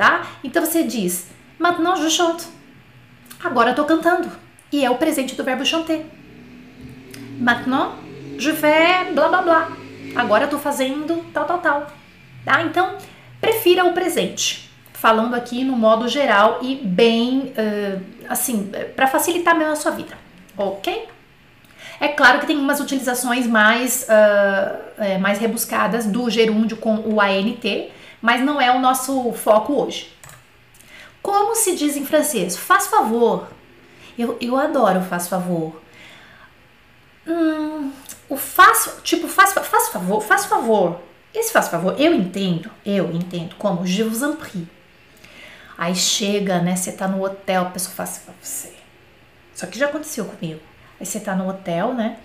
[0.01, 0.25] tá?
[0.43, 1.27] Então você diz,
[1.59, 2.47] maintenant je chante.
[3.43, 4.31] Agora eu tô cantando.
[4.71, 6.07] E é o presente do verbo chanter.
[7.37, 7.91] Maintenant
[8.39, 9.71] je fais blá blá blá.
[10.15, 11.87] Agora eu tô fazendo tal tal tal.
[12.43, 12.63] Tá?
[12.63, 12.97] Então,
[13.39, 14.71] prefira o presente.
[14.91, 20.17] Falando aqui no modo geral e bem, uh, assim, para facilitar mesmo a sua vida.
[20.57, 21.07] Ok?
[21.99, 27.21] É claro que tem umas utilizações mais, uh, é, mais rebuscadas do gerúndio com o
[27.21, 30.15] ANT, mas não é o nosso foco hoje.
[31.21, 32.57] Como se diz em francês?
[32.57, 33.47] Faz favor.
[34.17, 35.81] Eu, eu adoro faz favor.
[37.27, 37.91] Hum,
[38.29, 40.99] o faz, tipo, faz, faz favor, faz favor.
[41.33, 44.67] Esse faz favor, eu entendo, eu entendo como je vous en prie.
[45.77, 46.75] Aí chega, né?
[46.75, 48.73] Você tá no hotel, a pessoa faz assim pra você.
[49.55, 50.59] Só que já aconteceu comigo.
[50.99, 52.17] Aí você tá no hotel, né?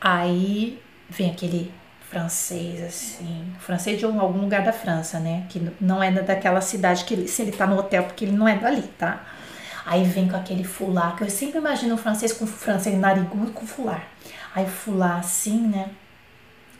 [0.00, 1.72] Aí vem aquele
[2.10, 3.44] francês, assim.
[3.58, 5.44] Francês de algum lugar da França, né?
[5.48, 8.56] Que não é daquela cidade que se ele tá no hotel, porque ele não é
[8.56, 9.24] dali, tá?
[9.84, 13.66] Aí vem com aquele fular, que eu sempre imagino o francês com francês narigudo com
[13.66, 14.04] fular.
[14.54, 15.90] Aí fular assim, né?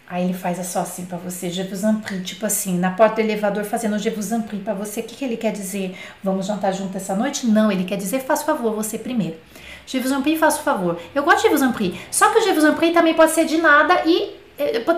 [0.08, 3.16] Aí ele faz só assim para você, je vous en prie, tipo assim, na porta
[3.16, 5.00] do elevador fazendo je vous en prie para você.
[5.00, 5.96] O que, que ele quer dizer?
[6.22, 7.46] Vamos jantar junto essa noite?
[7.46, 9.36] Não, ele quer dizer faça favor, você primeiro.
[9.84, 11.00] Je vous en prie, faça favor.
[11.14, 12.00] Eu gosto de je vous en prie.
[12.10, 14.45] Só que o je vous en prie também pode ser de nada e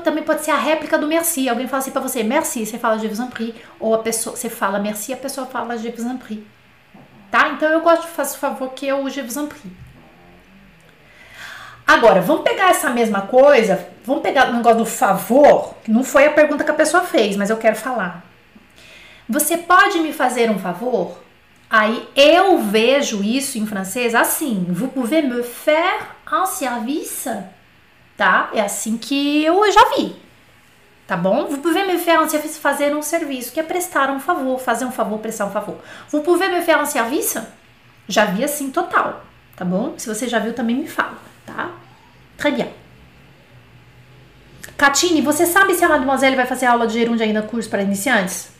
[0.04, 1.48] também pode ser a réplica do merci.
[1.48, 3.54] Alguém fala assim para você, merci, você fala je vous en prie.
[3.80, 6.46] Ou a pessoa, você fala merci, a pessoa fala je vous en prie.
[7.30, 7.48] Tá?
[7.50, 9.70] Então eu gosto de fazer o favor que é o je vous en prie.
[11.86, 16.26] Agora, vamos pegar essa mesma coisa, vamos pegar o negócio do favor, que não foi
[16.26, 18.22] a pergunta que a pessoa fez, mas eu quero falar.
[19.26, 21.18] Você pode me fazer um favor?
[21.70, 27.28] Aí eu vejo isso em francês assim: Vous pouvez me faire un service?
[28.18, 28.50] Tá?
[28.52, 30.16] É assim que eu já vi,
[31.06, 31.46] tá bom?
[31.46, 35.20] Vous pouvez me service, fazer um serviço, que é prestar um favor, fazer um favor,
[35.20, 35.78] prestar um favor.
[36.10, 37.40] Vous pouvez me un service?
[38.08, 39.94] Já vi assim total, tá bom?
[39.96, 41.70] Se você já viu, também me fala, tá?
[42.36, 42.68] Très bien.
[44.76, 48.50] Catine, você sabe se a Mademoiselle vai fazer aula de gerúndio ainda curso para iniciantes?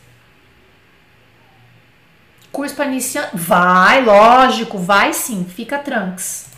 [2.51, 3.31] Curso para iniciantes?
[3.33, 6.48] Vai, lógico, vai sim, fica tranks.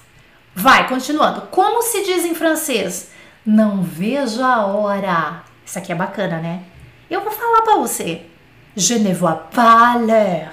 [0.55, 1.41] Vai, continuando.
[1.43, 3.09] Como se diz em francês?
[3.45, 5.43] Não vejo a hora.
[5.65, 6.63] Isso aqui é bacana, né?
[7.09, 8.25] Eu vou falar para você.
[8.75, 10.49] Je ne vois pas l'heure.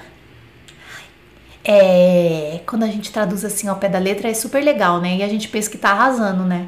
[1.63, 5.17] É, quando a gente traduz assim ao pé da letra é super legal, né?
[5.17, 6.67] E a gente pensa que tá arrasando, né?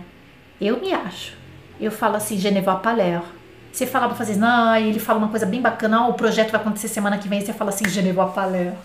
[0.60, 1.34] Eu me acho.
[1.80, 3.24] Eu falo assim, je ne vois pas l'heure.
[3.72, 6.90] Você fala pra fazer, não, ele fala uma coisa bem bacana, o projeto vai acontecer
[6.90, 8.76] semana que vem, você fala assim, je ne vois pas l'heure.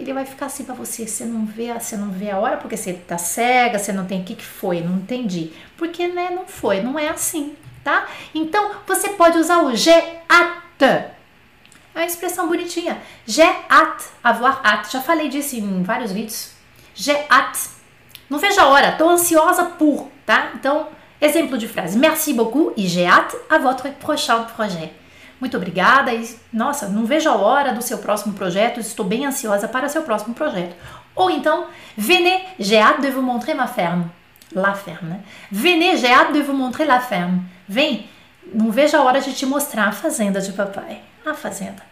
[0.00, 2.74] Ele vai ficar assim pra você, você não vê, você não vê a hora porque
[2.74, 5.52] você tá cega, você não tem o que que foi, não entendi.
[5.76, 8.06] Porque né, não foi, não é assim, tá?
[8.34, 10.84] Então, você pode usar o hâte.
[10.84, 11.10] É
[11.94, 12.98] uma expressão bonitinha.
[13.70, 14.90] Hâte, avoir hâte.
[14.90, 16.52] Já falei disso em vários vídeos.
[17.30, 17.68] Hâte.
[18.30, 20.52] Não vejo a hora, tô ansiosa por, tá?
[20.54, 20.88] Então,
[21.20, 21.98] exemplo de frase.
[21.98, 24.92] Merci beaucoup e j'ai hâte à votre prochain projet.
[25.40, 29.66] Muito obrigada e, nossa, não vejo a hora do seu próximo projeto, estou bem ansiosa
[29.66, 30.76] para seu próximo projeto.
[31.16, 34.04] Ou então, venez, j'ai hâte de vous montrer ma ferme.
[34.52, 35.20] La ferme, né?
[35.50, 37.42] Venez, j'ai hâte de vous montrer la ferme.
[37.68, 38.08] Vem,
[38.52, 41.00] não vejo a hora de te mostrar a fazenda de papai.
[41.24, 41.82] A fazenda.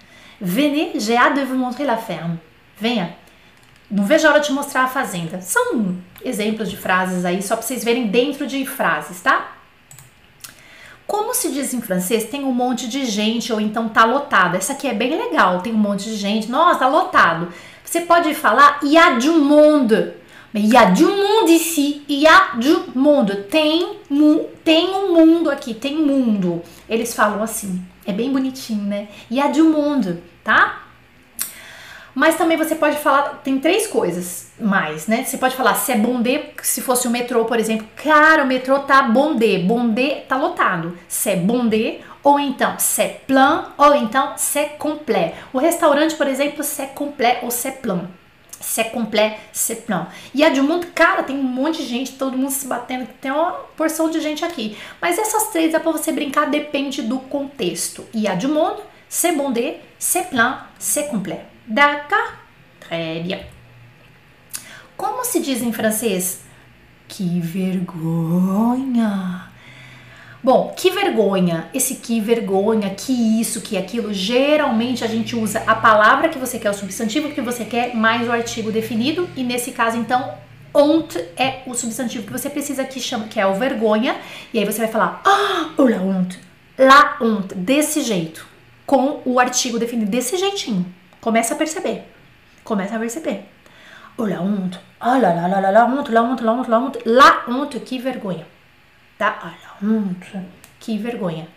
[0.41, 2.39] Venez, j'ai hâte de vous montrer la ferme.
[2.79, 3.17] Venha.
[3.91, 5.41] Não vejo a hora de te mostrar a fazenda.
[5.41, 9.58] São exemplos de frases aí, só para vocês verem dentro de frases, tá?
[11.09, 14.57] Como se diz em francês, tem um monte de gente ou então tá lotado.
[14.57, 16.51] Essa aqui é bem legal, tem um monte de gente.
[16.51, 17.49] Nossa, tá lotado.
[17.83, 20.13] Você pode falar il y a du monde.
[20.53, 22.03] Il y a du monde ici.
[22.07, 23.35] Il y a du monde.
[23.51, 24.01] Tem,
[24.63, 26.63] tem um mundo aqui, tem mundo.
[26.87, 27.83] Eles falam assim.
[28.05, 29.09] É bem bonitinho, né?
[29.31, 30.88] Il y a du monde, tá?
[32.19, 35.23] Mas também você pode falar, tem três coisas mais, né?
[35.23, 38.81] Você pode falar se é bondê, se fosse o metrô, por exemplo, cara, o metrô
[38.81, 40.99] tá bondê, bondê tá lotado.
[41.07, 45.35] Se é bondê, ou então c'est plein, ou então c'est complet.
[45.53, 48.11] O restaurante, por exemplo, c'est complet ou c'est plein.
[48.59, 50.09] C'est complet, c'est plein.
[50.35, 53.31] E a de mundo, cara, tem um monte de gente, todo mundo se batendo, tem
[53.31, 54.77] uma porção de gente aqui.
[55.01, 58.05] Mas essas três é para você brincar, depende do contexto.
[58.13, 61.48] E a de mundo, c'est bondé, c'est plein, c'est complet.
[61.69, 62.33] D'accord?
[62.81, 63.41] Très bien.
[64.97, 66.41] Como se diz em francês?
[67.07, 69.49] Que vergonha!
[70.43, 75.75] Bom, que vergonha, esse que vergonha, que isso, que aquilo, geralmente a gente usa a
[75.75, 79.73] palavra que você quer, o substantivo que você quer, mais o artigo definido, e nesse
[79.73, 80.33] caso, então,
[80.73, 84.17] honte é o substantivo que você precisa que chama, que é o vergonha,
[84.55, 86.39] e aí você vai falar, ah, la honte,
[86.79, 88.47] la honte, desse jeito,
[88.87, 90.87] com o artigo definido desse jeitinho.
[91.21, 92.05] Começa a perceber.
[92.65, 93.49] Começa a perceber.
[94.17, 94.79] Oh, la honte.
[95.01, 98.47] Ah, la, la, la, la, la honte, la honte, que vergonha.
[99.17, 99.39] Tá?
[99.43, 100.43] Ah, la.
[100.81, 101.49] Que vergonha.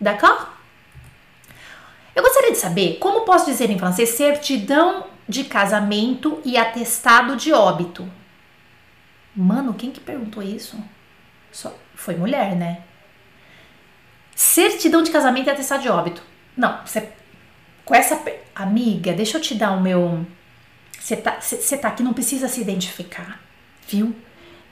[0.00, 0.58] D'accord?
[2.14, 7.52] Eu gostaria de saber como posso dizer em francês certidão de casamento e atestado de
[7.52, 8.08] óbito.
[9.36, 10.76] Mano, quem que perguntou isso?
[11.52, 12.82] Só foi mulher, né?
[14.34, 16.22] Certidão de casamento e atestado de óbito.
[16.56, 17.12] Não, você
[17.88, 18.22] com essa
[18.54, 20.26] amiga, deixa eu te dar o meu.
[21.00, 21.38] Você tá,
[21.80, 23.40] tá aqui, não precisa se identificar,
[23.88, 24.14] viu?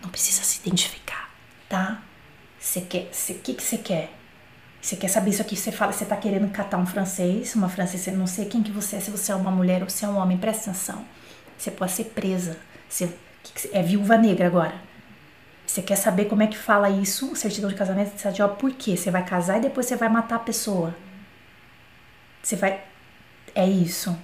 [0.03, 1.31] Não precisa se identificar,
[1.67, 2.03] tá?
[2.61, 3.09] Você quer.
[3.31, 4.13] O que você quer?
[4.83, 5.57] Você quer saber isso aqui?
[5.57, 8.97] Você fala, você tá querendo catar um francês, uma francesa, não sei quem que você
[8.97, 11.03] é, se você é uma mulher ou se é um homem, presta atenção.
[11.57, 12.59] Você pode ser presa.
[12.87, 13.09] Você
[13.73, 14.75] é viúva negra agora.
[15.67, 18.95] Você quer saber como é que fala isso, certidão de casamento, de por quê?
[18.95, 20.95] Você vai casar e depois você vai matar a pessoa.
[22.43, 22.85] Você vai
[23.57, 24.17] é isso.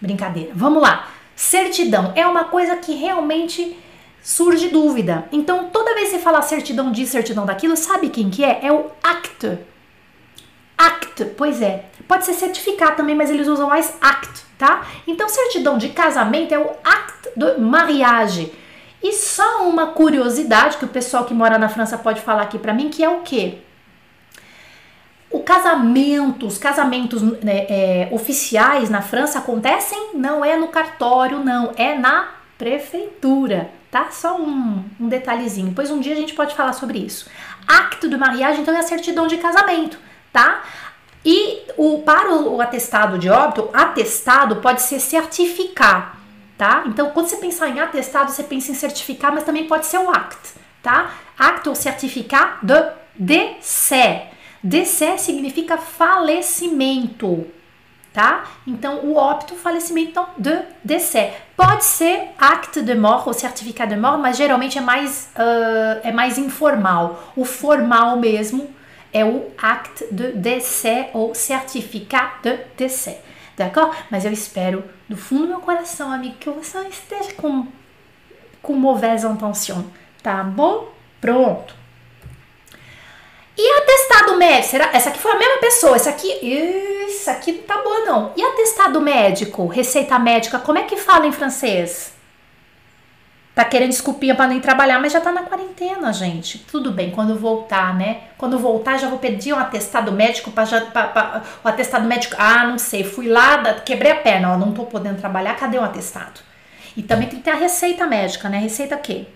[0.00, 0.52] Brincadeira.
[0.54, 1.08] Vamos lá.
[1.36, 3.76] Certidão é uma coisa que realmente
[4.22, 5.28] surge dúvida.
[5.32, 8.60] Então, toda vez que você falar certidão disso, certidão daquilo, sabe quem que é?
[8.62, 9.58] É o act.
[10.78, 11.86] Act, pois é.
[12.06, 14.86] Pode ser certificado também, mas eles usam mais act, tá?
[15.06, 18.52] Então, certidão de casamento é o act de mariage.
[19.02, 22.72] E só uma curiosidade que o pessoal que mora na França pode falar aqui para
[22.72, 23.58] mim, que é o quê?
[25.34, 31.72] O casamento, os casamentos né, é, oficiais na França acontecem não é no cartório, não,
[31.76, 34.12] é na prefeitura, tá?
[34.12, 35.72] Só um, um detalhezinho.
[35.74, 37.28] Pois um dia a gente pode falar sobre isso.
[37.66, 39.98] Acto de mariage, então, é a certidão de casamento,
[40.32, 40.62] tá?
[41.24, 46.16] E o, para o, o atestado de óbito, atestado pode ser certificar,
[46.56, 46.84] tá?
[46.86, 50.10] Então, quando você pensar em atestado, você pensa em certificar, mas também pode ser o
[50.10, 51.10] act, tá?
[51.36, 52.80] Acto ou certificar de
[53.16, 54.33] décès.
[54.64, 57.46] Décès significa falecimento,
[58.14, 58.44] tá?
[58.66, 61.34] Então, o óbito, falecimento, então, de décès.
[61.54, 66.10] Pode ser acte de mort ou certificat de mort, mas geralmente é mais, uh, é
[66.10, 67.30] mais informal.
[67.36, 68.70] O formal mesmo
[69.12, 73.18] é o acte de décès ou certificat de décès.
[73.58, 73.94] D'accord?
[74.10, 77.66] Mas eu espero do fundo do meu coração, amigo, que você não esteja com,
[78.62, 79.84] com mauvaise intention,
[80.22, 80.88] tá bom?
[81.20, 81.83] Pronto.
[83.56, 84.70] E atestado médico?
[84.70, 84.90] Será?
[84.92, 85.96] Essa aqui foi a mesma pessoa.
[85.96, 86.28] Essa aqui.
[87.06, 88.32] Isso aqui não tá boa, não.
[88.36, 89.66] E atestado médico?
[89.66, 90.58] Receita médica?
[90.58, 92.12] Como é que fala em francês?
[93.54, 96.58] Tá querendo desculpinha para nem trabalhar, mas já tá na quarentena, gente.
[96.58, 98.22] Tudo bem, quando voltar, né?
[98.36, 100.64] Quando voltar, já vou pedir um atestado médico para
[101.64, 102.34] o atestado médico.
[102.36, 105.84] Ah, não sei, fui lá, quebrei a perna, ó, não tô podendo trabalhar, cadê o
[105.84, 106.40] atestado?
[106.96, 108.58] E também tem que ter a receita médica, né?
[108.58, 109.26] Receita o quê?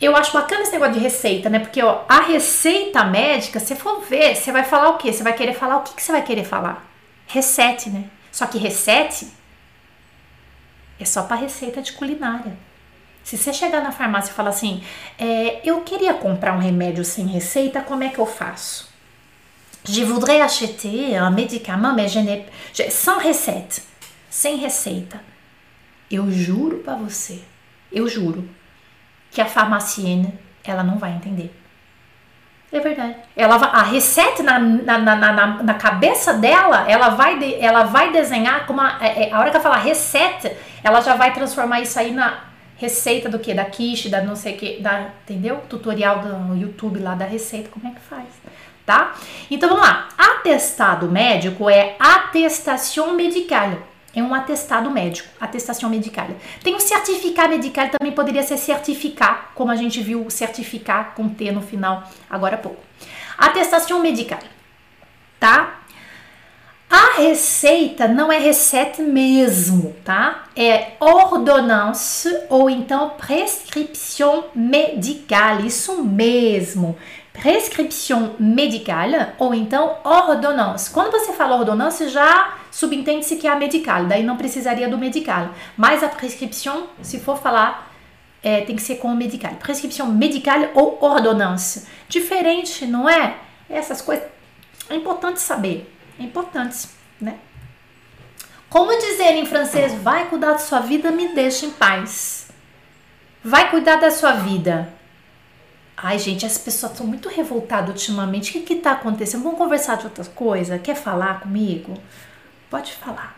[0.00, 1.58] Eu acho bacana esse negócio de receita, né?
[1.58, 5.12] Porque ó, a receita médica, se for ver, você vai falar o quê?
[5.12, 6.86] Você vai querer falar o que, que você vai querer falar?
[7.26, 8.04] Recete, né?
[8.32, 9.28] Só que recete
[10.98, 12.56] é só para receita de culinária.
[13.22, 14.82] Se você chegar na farmácia e falar assim,
[15.18, 18.88] é, eu queria comprar um remédio sem receita, como é que eu faço?
[19.84, 22.46] Je voudrais acheter un médicament, mais je n'ai
[22.90, 23.82] sans recette,
[24.28, 25.20] sem receita.
[26.10, 27.40] Eu juro para você,
[27.90, 28.46] eu juro
[29.30, 31.54] que a farmaciene ela não vai entender.
[32.72, 33.16] É verdade.
[33.36, 38.12] Ela a receita na, na, na, na, na cabeça dela, ela vai, de, ela vai
[38.12, 40.52] desenhar como a, é, é, a hora que ela falar receita,
[40.82, 42.44] ela já vai transformar isso aí na
[42.76, 43.52] receita do que?
[43.52, 45.60] Da quiche, da não sei que, da, entendeu?
[45.68, 48.26] Tutorial do YouTube lá da receita, como é que faz,
[48.86, 49.14] tá?
[49.50, 50.08] Então vamos lá.
[50.16, 53.72] Atestado médico é atestação medical.
[54.14, 56.26] É um atestado médico, atestação medical.
[56.64, 61.52] Tem um certificado medical, também poderia ser certificar, como a gente viu certificar com T
[61.52, 62.82] no final agora há pouco.
[63.38, 64.40] Atestação medical,
[65.38, 65.80] tá?
[66.90, 70.46] A receita não é receita mesmo, tá?
[70.56, 76.98] É ordonnance ou então prescription médicale, isso mesmo.
[77.32, 80.90] Prescription médicale ou então ordonnance.
[80.90, 85.54] Quando você fala ordonnance, já subentende-se que é a medical, daí não precisaria do medical.
[85.76, 87.92] Mas a prescrição, se for falar,
[88.42, 89.54] é, tem que ser com o medical.
[89.56, 91.86] Prescrição medical ou ordonnance.
[92.08, 93.36] Diferente, não é?
[93.68, 94.26] Essas coisas
[94.88, 95.94] é importante saber.
[96.18, 96.88] É importante,
[97.20, 97.36] né?
[98.70, 102.48] Como dizer em francês, vai cuidar da sua vida, me deixa em paz.
[103.44, 104.90] Vai cuidar da sua vida.
[105.96, 108.56] Ai, gente, as pessoas estão muito revoltadas ultimamente.
[108.56, 109.42] O que está acontecendo?
[109.42, 110.78] Vamos conversar de outra coisa?
[110.78, 111.92] Quer falar comigo?
[112.70, 113.36] Pode falar.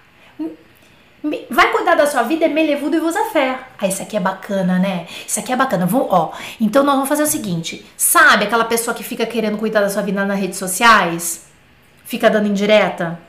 [1.51, 3.61] Vai cuidar da sua vida, é melevou de vos affaires.
[3.79, 5.07] Ah, isso aqui é bacana, né?
[5.27, 5.87] Isso aqui é bacana.
[5.87, 7.87] Vou, ó, então nós vamos fazer o seguinte.
[7.97, 11.47] Sabe aquela pessoa que fica querendo cuidar da sua vida nas redes sociais?
[12.05, 13.21] Fica dando indireta?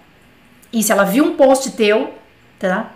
[0.72, 2.14] E se ela viu um post teu,
[2.58, 2.92] tá?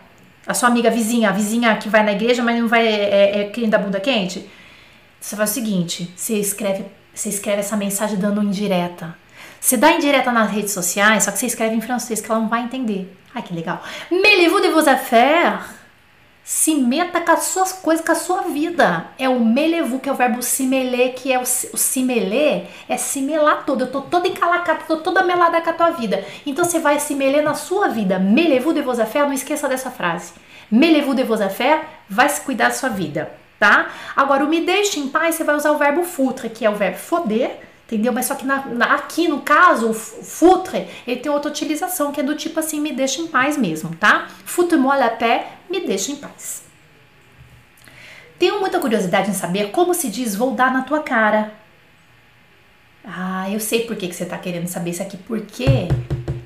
[0.47, 3.43] A sua amiga vizinha, a vizinha que vai na igreja, mas não vai, é, é
[3.49, 4.49] quem da bunda quente?
[5.19, 9.15] Você faz o seguinte, você escreve, você escreve essa mensagem dando indireta.
[9.59, 12.47] Você dá indireta nas redes sociais, só que você escreve em francês, que ela não
[12.47, 13.15] vai entender.
[13.33, 13.83] Ai, que legal.
[14.09, 15.77] Mêlez-vous de vos affaires.
[16.43, 19.07] Se meta com as suas coisas, com a sua vida.
[19.19, 22.69] É o mêlez-vous, que é o verbo se meler, que é o, o se meler,
[22.87, 23.81] é se melar todo.
[23.81, 26.23] Eu tô toda encalacada, tô toda melada com a tua vida.
[26.45, 28.17] Então você vai se meler na sua vida.
[28.17, 30.31] Mêlez-vous de vos affaires, não esqueça dessa frase.
[30.71, 33.89] Mêlez-vous de vos affaires, vai se cuidar da sua vida, tá?
[34.15, 36.75] Agora, o me deixe em paz, você vai usar o verbo foutre, que é o
[36.75, 38.11] verbo foder, Entendeu?
[38.11, 42.19] Mas só que na, na, aqui no caso, o futre, ele tem outra utilização que
[42.19, 44.27] é do tipo assim, me deixa em paz mesmo, tá?
[44.43, 46.63] Foute-moi la paix, me deixa em paz.
[48.37, 51.53] Tenho muita curiosidade em saber como se diz vou dar na tua cara.
[53.05, 55.15] Ah, eu sei por que, que você tá querendo saber isso aqui.
[55.15, 55.87] Por quê?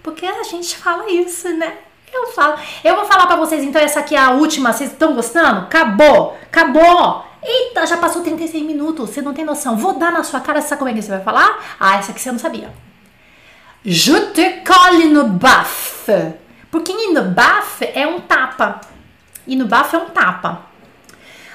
[0.03, 1.75] Porque a gente fala isso, né?
[2.13, 2.59] Eu falo.
[2.83, 4.71] Eu vou falar para vocês então, essa aqui é a última.
[4.71, 5.61] Vocês estão gostando?
[5.61, 6.37] Acabou!
[6.43, 7.30] Acabou!
[7.43, 9.75] Eita, já passou 36 minutos, você não tem noção.
[9.75, 11.59] Vou dar na sua cara, sabe como é que você vai falar?
[11.79, 12.71] Ah, essa aqui você não sabia.
[13.83, 16.05] Je te colle no baf.
[16.69, 18.79] Porque no baf é um tapa.
[19.47, 20.71] E no baf é um tapa.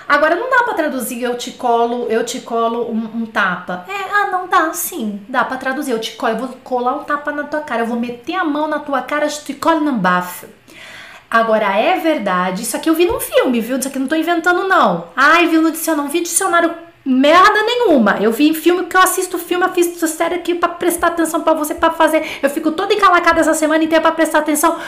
[0.09, 3.85] Agora não dá para traduzir eu te colo, eu te colo um, um, tapa.
[3.89, 5.21] É, ah, não dá, sim.
[5.29, 5.93] Dá para traduzir.
[5.93, 7.83] Eu te colo, eu vou colar um tapa na tua cara.
[7.83, 10.47] Eu vou meter a mão na tua cara, je te colle no baf.
[11.31, 13.77] Agora é verdade, isso aqui eu vi num filme, viu?
[13.77, 15.09] Isso aqui não tô inventando, não.
[15.17, 16.75] Ai, viu no dicionário, não vi dicionário
[17.05, 18.17] merda nenhuma.
[18.21, 21.41] Eu vi em filme que eu assisto filme, eu fiz série aqui pra prestar atenção
[21.41, 22.39] pra você, pra fazer.
[22.43, 24.79] Eu fico toda encalacada essa semana inteira pra prestar atenção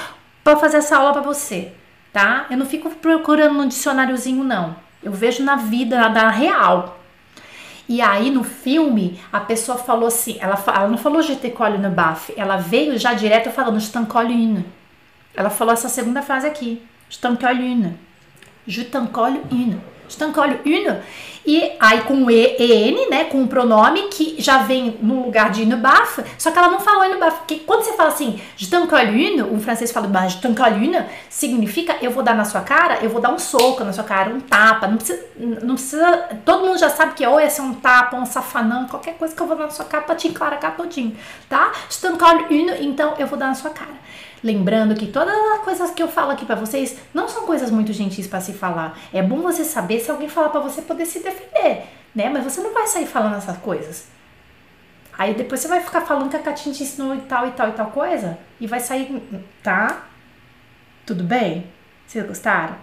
[0.42, 1.72] pra fazer essa aula pra você,
[2.12, 2.46] tá?
[2.50, 4.76] Eu não fico procurando no dicionáriozinho, não.
[5.02, 6.98] Eu vejo na vida, na real.
[7.88, 11.88] E aí no filme, a pessoa falou assim, ela, ela não falou GT Colin no
[11.88, 14.64] baf, ela veio já direto falando Stancolin.
[15.38, 16.82] Ela falou essa segunda frase aqui.
[17.08, 17.96] Je t'encolle une.
[18.66, 19.78] Je t'encolle une.
[20.08, 20.96] Je t'encolle une.
[21.46, 25.62] E aí com e, en, né, com o pronome que já vem no lugar de
[25.62, 28.68] une baf, só que ela não falou une baf, porque quando você fala assim, je
[28.68, 32.60] t'encolle une, o francês fala, bah, je t'encolle une, significa eu vou dar na sua
[32.60, 36.28] cara, eu vou dar um soco na sua cara, um tapa, não precisa, não precisa,
[36.44, 39.46] todo mundo já sabe que ou é um tapa, um safanão, qualquer coisa que eu
[39.46, 41.16] vou dar na sua cara pra te enclarar todinho,
[41.48, 41.72] tá?
[41.88, 43.96] Je t'encolle une, então eu vou dar na sua cara.
[44.42, 47.92] Lembrando que todas as coisas que eu falo aqui para vocês não são coisas muito
[47.92, 48.98] gentis para se falar.
[49.12, 52.28] É bom você saber se alguém falar para você poder se defender, né?
[52.28, 54.06] Mas você não vai sair falando essas coisas.
[55.18, 57.68] Aí depois você vai ficar falando que a Catinha te ensinou e tal e tal
[57.68, 59.20] e tal coisa e vai sair,
[59.62, 60.04] tá?
[61.04, 61.66] Tudo bem?
[62.06, 62.76] Vocês gostaram?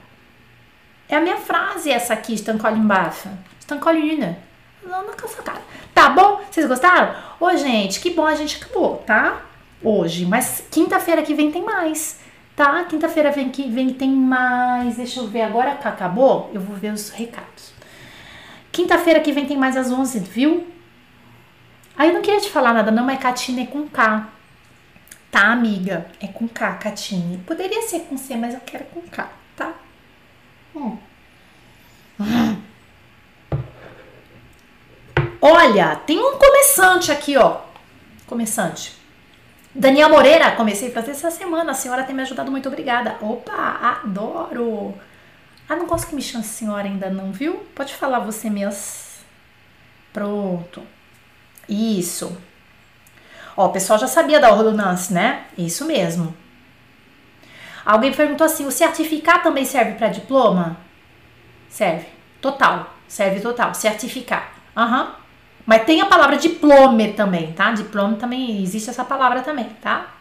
[1.07, 3.29] É a minha frase essa aqui, estancole embaixo.
[3.59, 4.37] Stancoline.
[4.83, 5.61] Não, não cansa cara.
[5.93, 6.41] Tá bom?
[6.49, 7.15] Vocês gostaram?
[7.39, 9.41] Ô, gente, que bom a gente acabou, tá?
[9.85, 12.19] Hoje, mas quinta-feira que vem tem mais,
[12.55, 12.83] tá?
[12.85, 14.97] Quinta-feira vem que vem tem mais.
[14.97, 17.73] Deixa eu ver agora acabou, eu vou ver os recados.
[18.71, 20.67] Quinta-feira que vem tem mais às 11, viu?
[21.95, 24.27] Aí eu não queria te falar nada, não, mas Catine é com K.
[25.31, 26.07] Tá, amiga?
[26.19, 27.37] É com K, Catine.
[27.39, 29.73] Poderia ser com C, mas eu quero com K, tá?
[30.75, 30.97] Hum.
[35.41, 37.61] Olha, tem um começante aqui, ó.
[38.25, 38.94] Começante.
[39.77, 41.71] Daniel Moreira, comecei a fazer essa semana.
[41.71, 43.17] A senhora tem me ajudado muito, obrigada.
[43.19, 44.93] Opa, adoro!
[45.67, 47.55] Ah, não gosto que me chame senhora ainda não, viu?
[47.75, 48.79] Pode falar você mesmo.
[50.13, 50.81] Pronto.
[51.67, 52.37] Isso.
[53.57, 55.45] Ó, o pessoal já sabia da ordonança, né?
[55.57, 56.33] Isso mesmo.
[57.85, 60.77] Alguém perguntou assim: o certificado também serve para diploma?
[61.67, 62.05] Serve.
[62.39, 62.93] Total.
[63.09, 63.73] Serve total.
[63.73, 64.53] Certificar.
[64.75, 65.03] Aham.
[65.03, 65.24] Uhum.
[65.65, 67.71] Mas tem a palavra diplome também, tá?
[67.71, 70.15] Diplome também, existe essa palavra também, tá?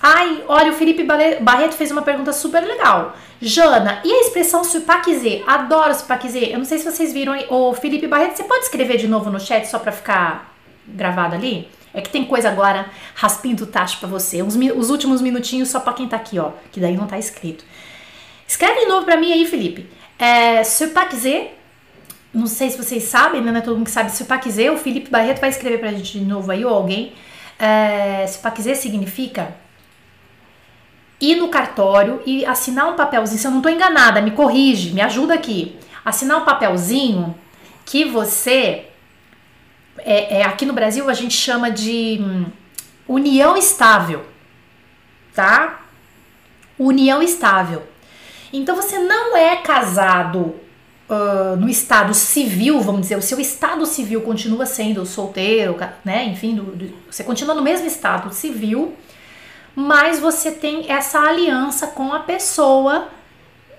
[0.00, 1.02] Ai, olha, o Felipe
[1.40, 3.16] Barreto fez uma pergunta super legal.
[3.40, 5.42] Jana, e a expressão supakizê?
[5.46, 6.52] Adoro supakizê.
[6.52, 7.36] Eu não sei se vocês viram.
[7.48, 10.54] Ô, Felipe Barreto, você pode escrever de novo no chat só pra ficar
[10.86, 11.68] gravado ali?
[11.92, 14.42] É que tem coisa agora, raspinho do tacho pra você.
[14.42, 16.52] Os, os últimos minutinhos só pra quem tá aqui, ó.
[16.70, 17.64] Que daí não tá escrito.
[18.46, 19.90] Escreve de novo pra mim aí, Felipe.
[20.18, 21.50] É, supakizê
[22.36, 23.50] não sei se vocês sabem, né?
[23.50, 24.12] Não é todo mundo que sabe.
[24.12, 27.14] Se o Paquizê, o Felipe Barreto vai escrever pra gente de novo aí, ou alguém.
[27.58, 29.56] É, se o Paquizê significa
[31.18, 33.40] ir no cartório e assinar um papelzinho.
[33.40, 35.76] Se eu não tô enganada, me corrige, me ajuda aqui.
[36.04, 37.34] Assinar um papelzinho
[37.86, 38.86] que você.
[39.98, 42.46] É, é, aqui no Brasil a gente chama de hum,
[43.08, 44.26] união estável,
[45.34, 45.80] tá?
[46.78, 47.82] União estável.
[48.52, 50.65] Então você não é casado
[51.08, 56.24] uh, no estado civil, vamos dizer, o seu estado civil continua sendo solteiro, né?
[56.24, 58.94] Enfim, do, do, você continua no mesmo estado civil,
[59.74, 63.08] mas você tem essa aliança com a pessoa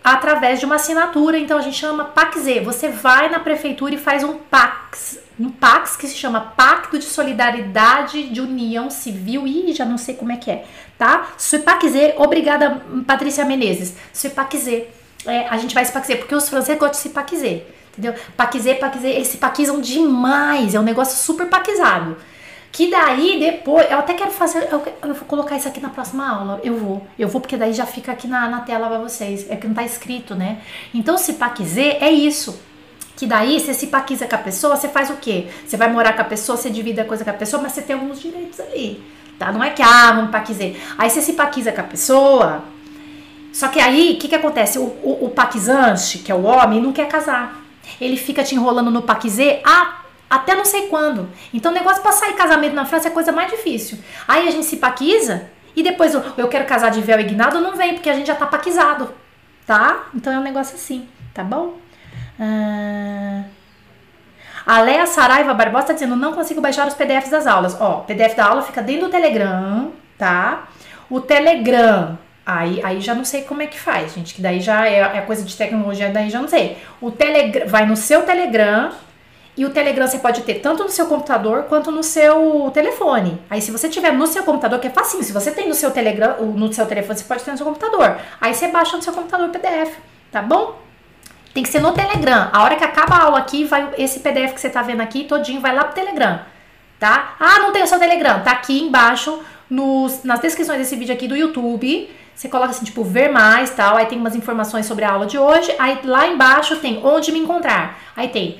[0.03, 2.63] através de uma assinatura, então a gente chama PACZ.
[2.63, 7.03] Você vai na prefeitura e faz um PAX, um PAX que se chama Pacto de
[7.03, 10.65] Solidariedade de União Civil, e já não sei como é que é,
[10.97, 11.29] tá?
[11.37, 13.95] Sui PACZ, obrigada Patrícia Menezes.
[14.13, 14.83] Sui PACZ
[15.25, 18.13] é, a gente vai se paquizer, porque os franceses gostam de se paquizer, entendeu?
[18.35, 22.17] Paquizer, paquizer, eles se paquizam demais, é um negócio super paquizado.
[22.71, 26.29] Que daí depois, eu até quero fazer, eu, eu, vou colocar isso aqui na próxima
[26.29, 29.49] aula, eu vou, eu vou porque daí já fica aqui na, na tela pra vocês,
[29.49, 30.59] é que não tá escrito, né?
[30.93, 32.59] Então se paquizer é isso,
[33.15, 35.47] que daí você se paquiza com a pessoa, você faz o quê?
[35.65, 37.81] Você vai morar com a pessoa, você divide a coisa com a pessoa, mas você
[37.81, 39.03] tem alguns direitos ali,
[39.39, 39.51] tá?
[39.51, 40.75] Não é que, ah, vamos paquizer.
[40.99, 42.63] Aí você se paquiza com a pessoa,
[43.57, 44.77] só que aí, o que, que acontece?
[44.77, 47.59] O, o, o paquizante, que é o homem, não quer casar.
[47.99, 51.27] Ele fica te enrolando no paquizê ah, até não sei quando.
[51.51, 53.97] Então, o negócio pra sair casamento na França é a coisa mais difícil.
[54.27, 57.59] Aí a gente se paquiza e depois eu, eu quero casar de véu e guinado,
[57.59, 59.09] não vem, porque a gente já tá paquizado.
[59.65, 60.03] Tá?
[60.13, 61.79] Então é um negócio assim, tá bom?
[62.39, 63.41] Ah...
[64.67, 67.75] A Saraiva Barbosa tá dizendo: não consigo baixar os PDFs das aulas.
[67.79, 70.67] Ó, PDF da aula fica dentro do Telegram, tá?
[71.09, 74.87] O Telegram Aí, aí já não sei como é que faz, gente, que daí já
[74.87, 76.77] é, é coisa de tecnologia, daí já não sei.
[77.01, 78.89] O Telegram vai no seu Telegram
[79.57, 83.37] e o Telegram você pode ter tanto no seu computador quanto no seu telefone.
[83.49, 85.91] Aí se você tiver no seu computador, que é facinho, se você tem no seu
[85.91, 88.17] Telegram, no seu telefone, você pode ter no seu computador.
[88.39, 89.97] Aí você baixa no seu computador o PDF,
[90.31, 90.79] tá bom?
[91.53, 92.49] Tem que ser no Telegram.
[92.53, 95.25] A hora que acaba a aula aqui, vai esse PDF que você tá vendo aqui,
[95.25, 96.39] todinho, vai lá pro Telegram,
[96.97, 97.35] tá?
[97.41, 98.39] Ah, não tem o seu Telegram.
[98.39, 99.37] Tá aqui embaixo,
[99.69, 103.97] nos, nas descrições desse vídeo aqui do YouTube você coloca assim, tipo, ver mais tal.
[103.97, 105.73] Aí tem umas informações sobre a aula de hoje.
[105.79, 107.99] Aí lá embaixo tem onde me encontrar.
[108.15, 108.59] Aí tem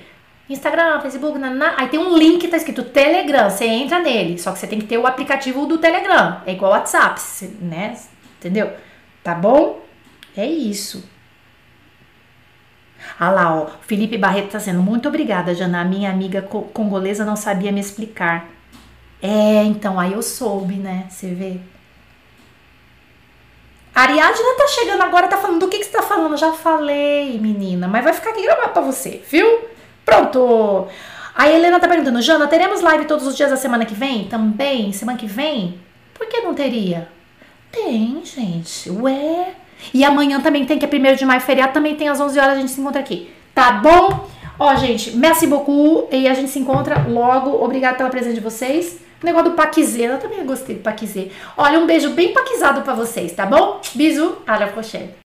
[0.50, 1.76] Instagram, Facebook, nananá.
[1.78, 3.52] aí tem um link que tá escrito Telegram.
[3.52, 4.40] Você entra nele.
[4.40, 6.42] Só que você tem que ter o aplicativo do Telegram.
[6.48, 7.22] É igual WhatsApp,
[7.62, 7.96] né?
[8.40, 8.74] Entendeu?
[9.24, 9.80] Tá bom?
[10.36, 11.08] É isso.
[13.20, 13.68] Ah lá, ó.
[13.82, 15.86] Felipe Barreto tá sendo muito obrigada, Jana.
[15.86, 18.50] Minha amiga congolesa não sabia me explicar.
[19.22, 21.06] É, então, aí eu soube, né?
[21.10, 21.60] Você vê.
[23.98, 26.38] A Ariadna tá chegando agora, tá falando do que, que você tá falando.
[26.38, 29.62] Já falei, menina, mas vai ficar aqui gravado pra você, viu?
[30.06, 30.88] Pronto!
[31.34, 34.28] A Helena tá perguntando, Jana, teremos live todos os dias da semana que vem?
[34.28, 35.82] Também, semana que vem?
[36.14, 37.10] Por que não teria?
[37.72, 38.88] Tem, gente.
[38.92, 39.56] Ué.
[39.92, 42.54] E amanhã também tem, que é primeiro de maio, feriado, também tem às 11 horas,
[42.54, 43.34] a gente se encontra aqui.
[43.56, 44.30] Tá bom?
[44.60, 46.08] Ó, gente, merci beaucoup.
[46.12, 47.64] E a gente se encontra logo.
[47.64, 49.07] Obrigada pela presença de vocês.
[49.22, 51.32] O negócio do paquizê, eu também gostei do paquizê.
[51.58, 53.82] Olha, um beijo bem paquizado pra vocês, tá bom?
[53.96, 55.27] Bisous, à la prochaine.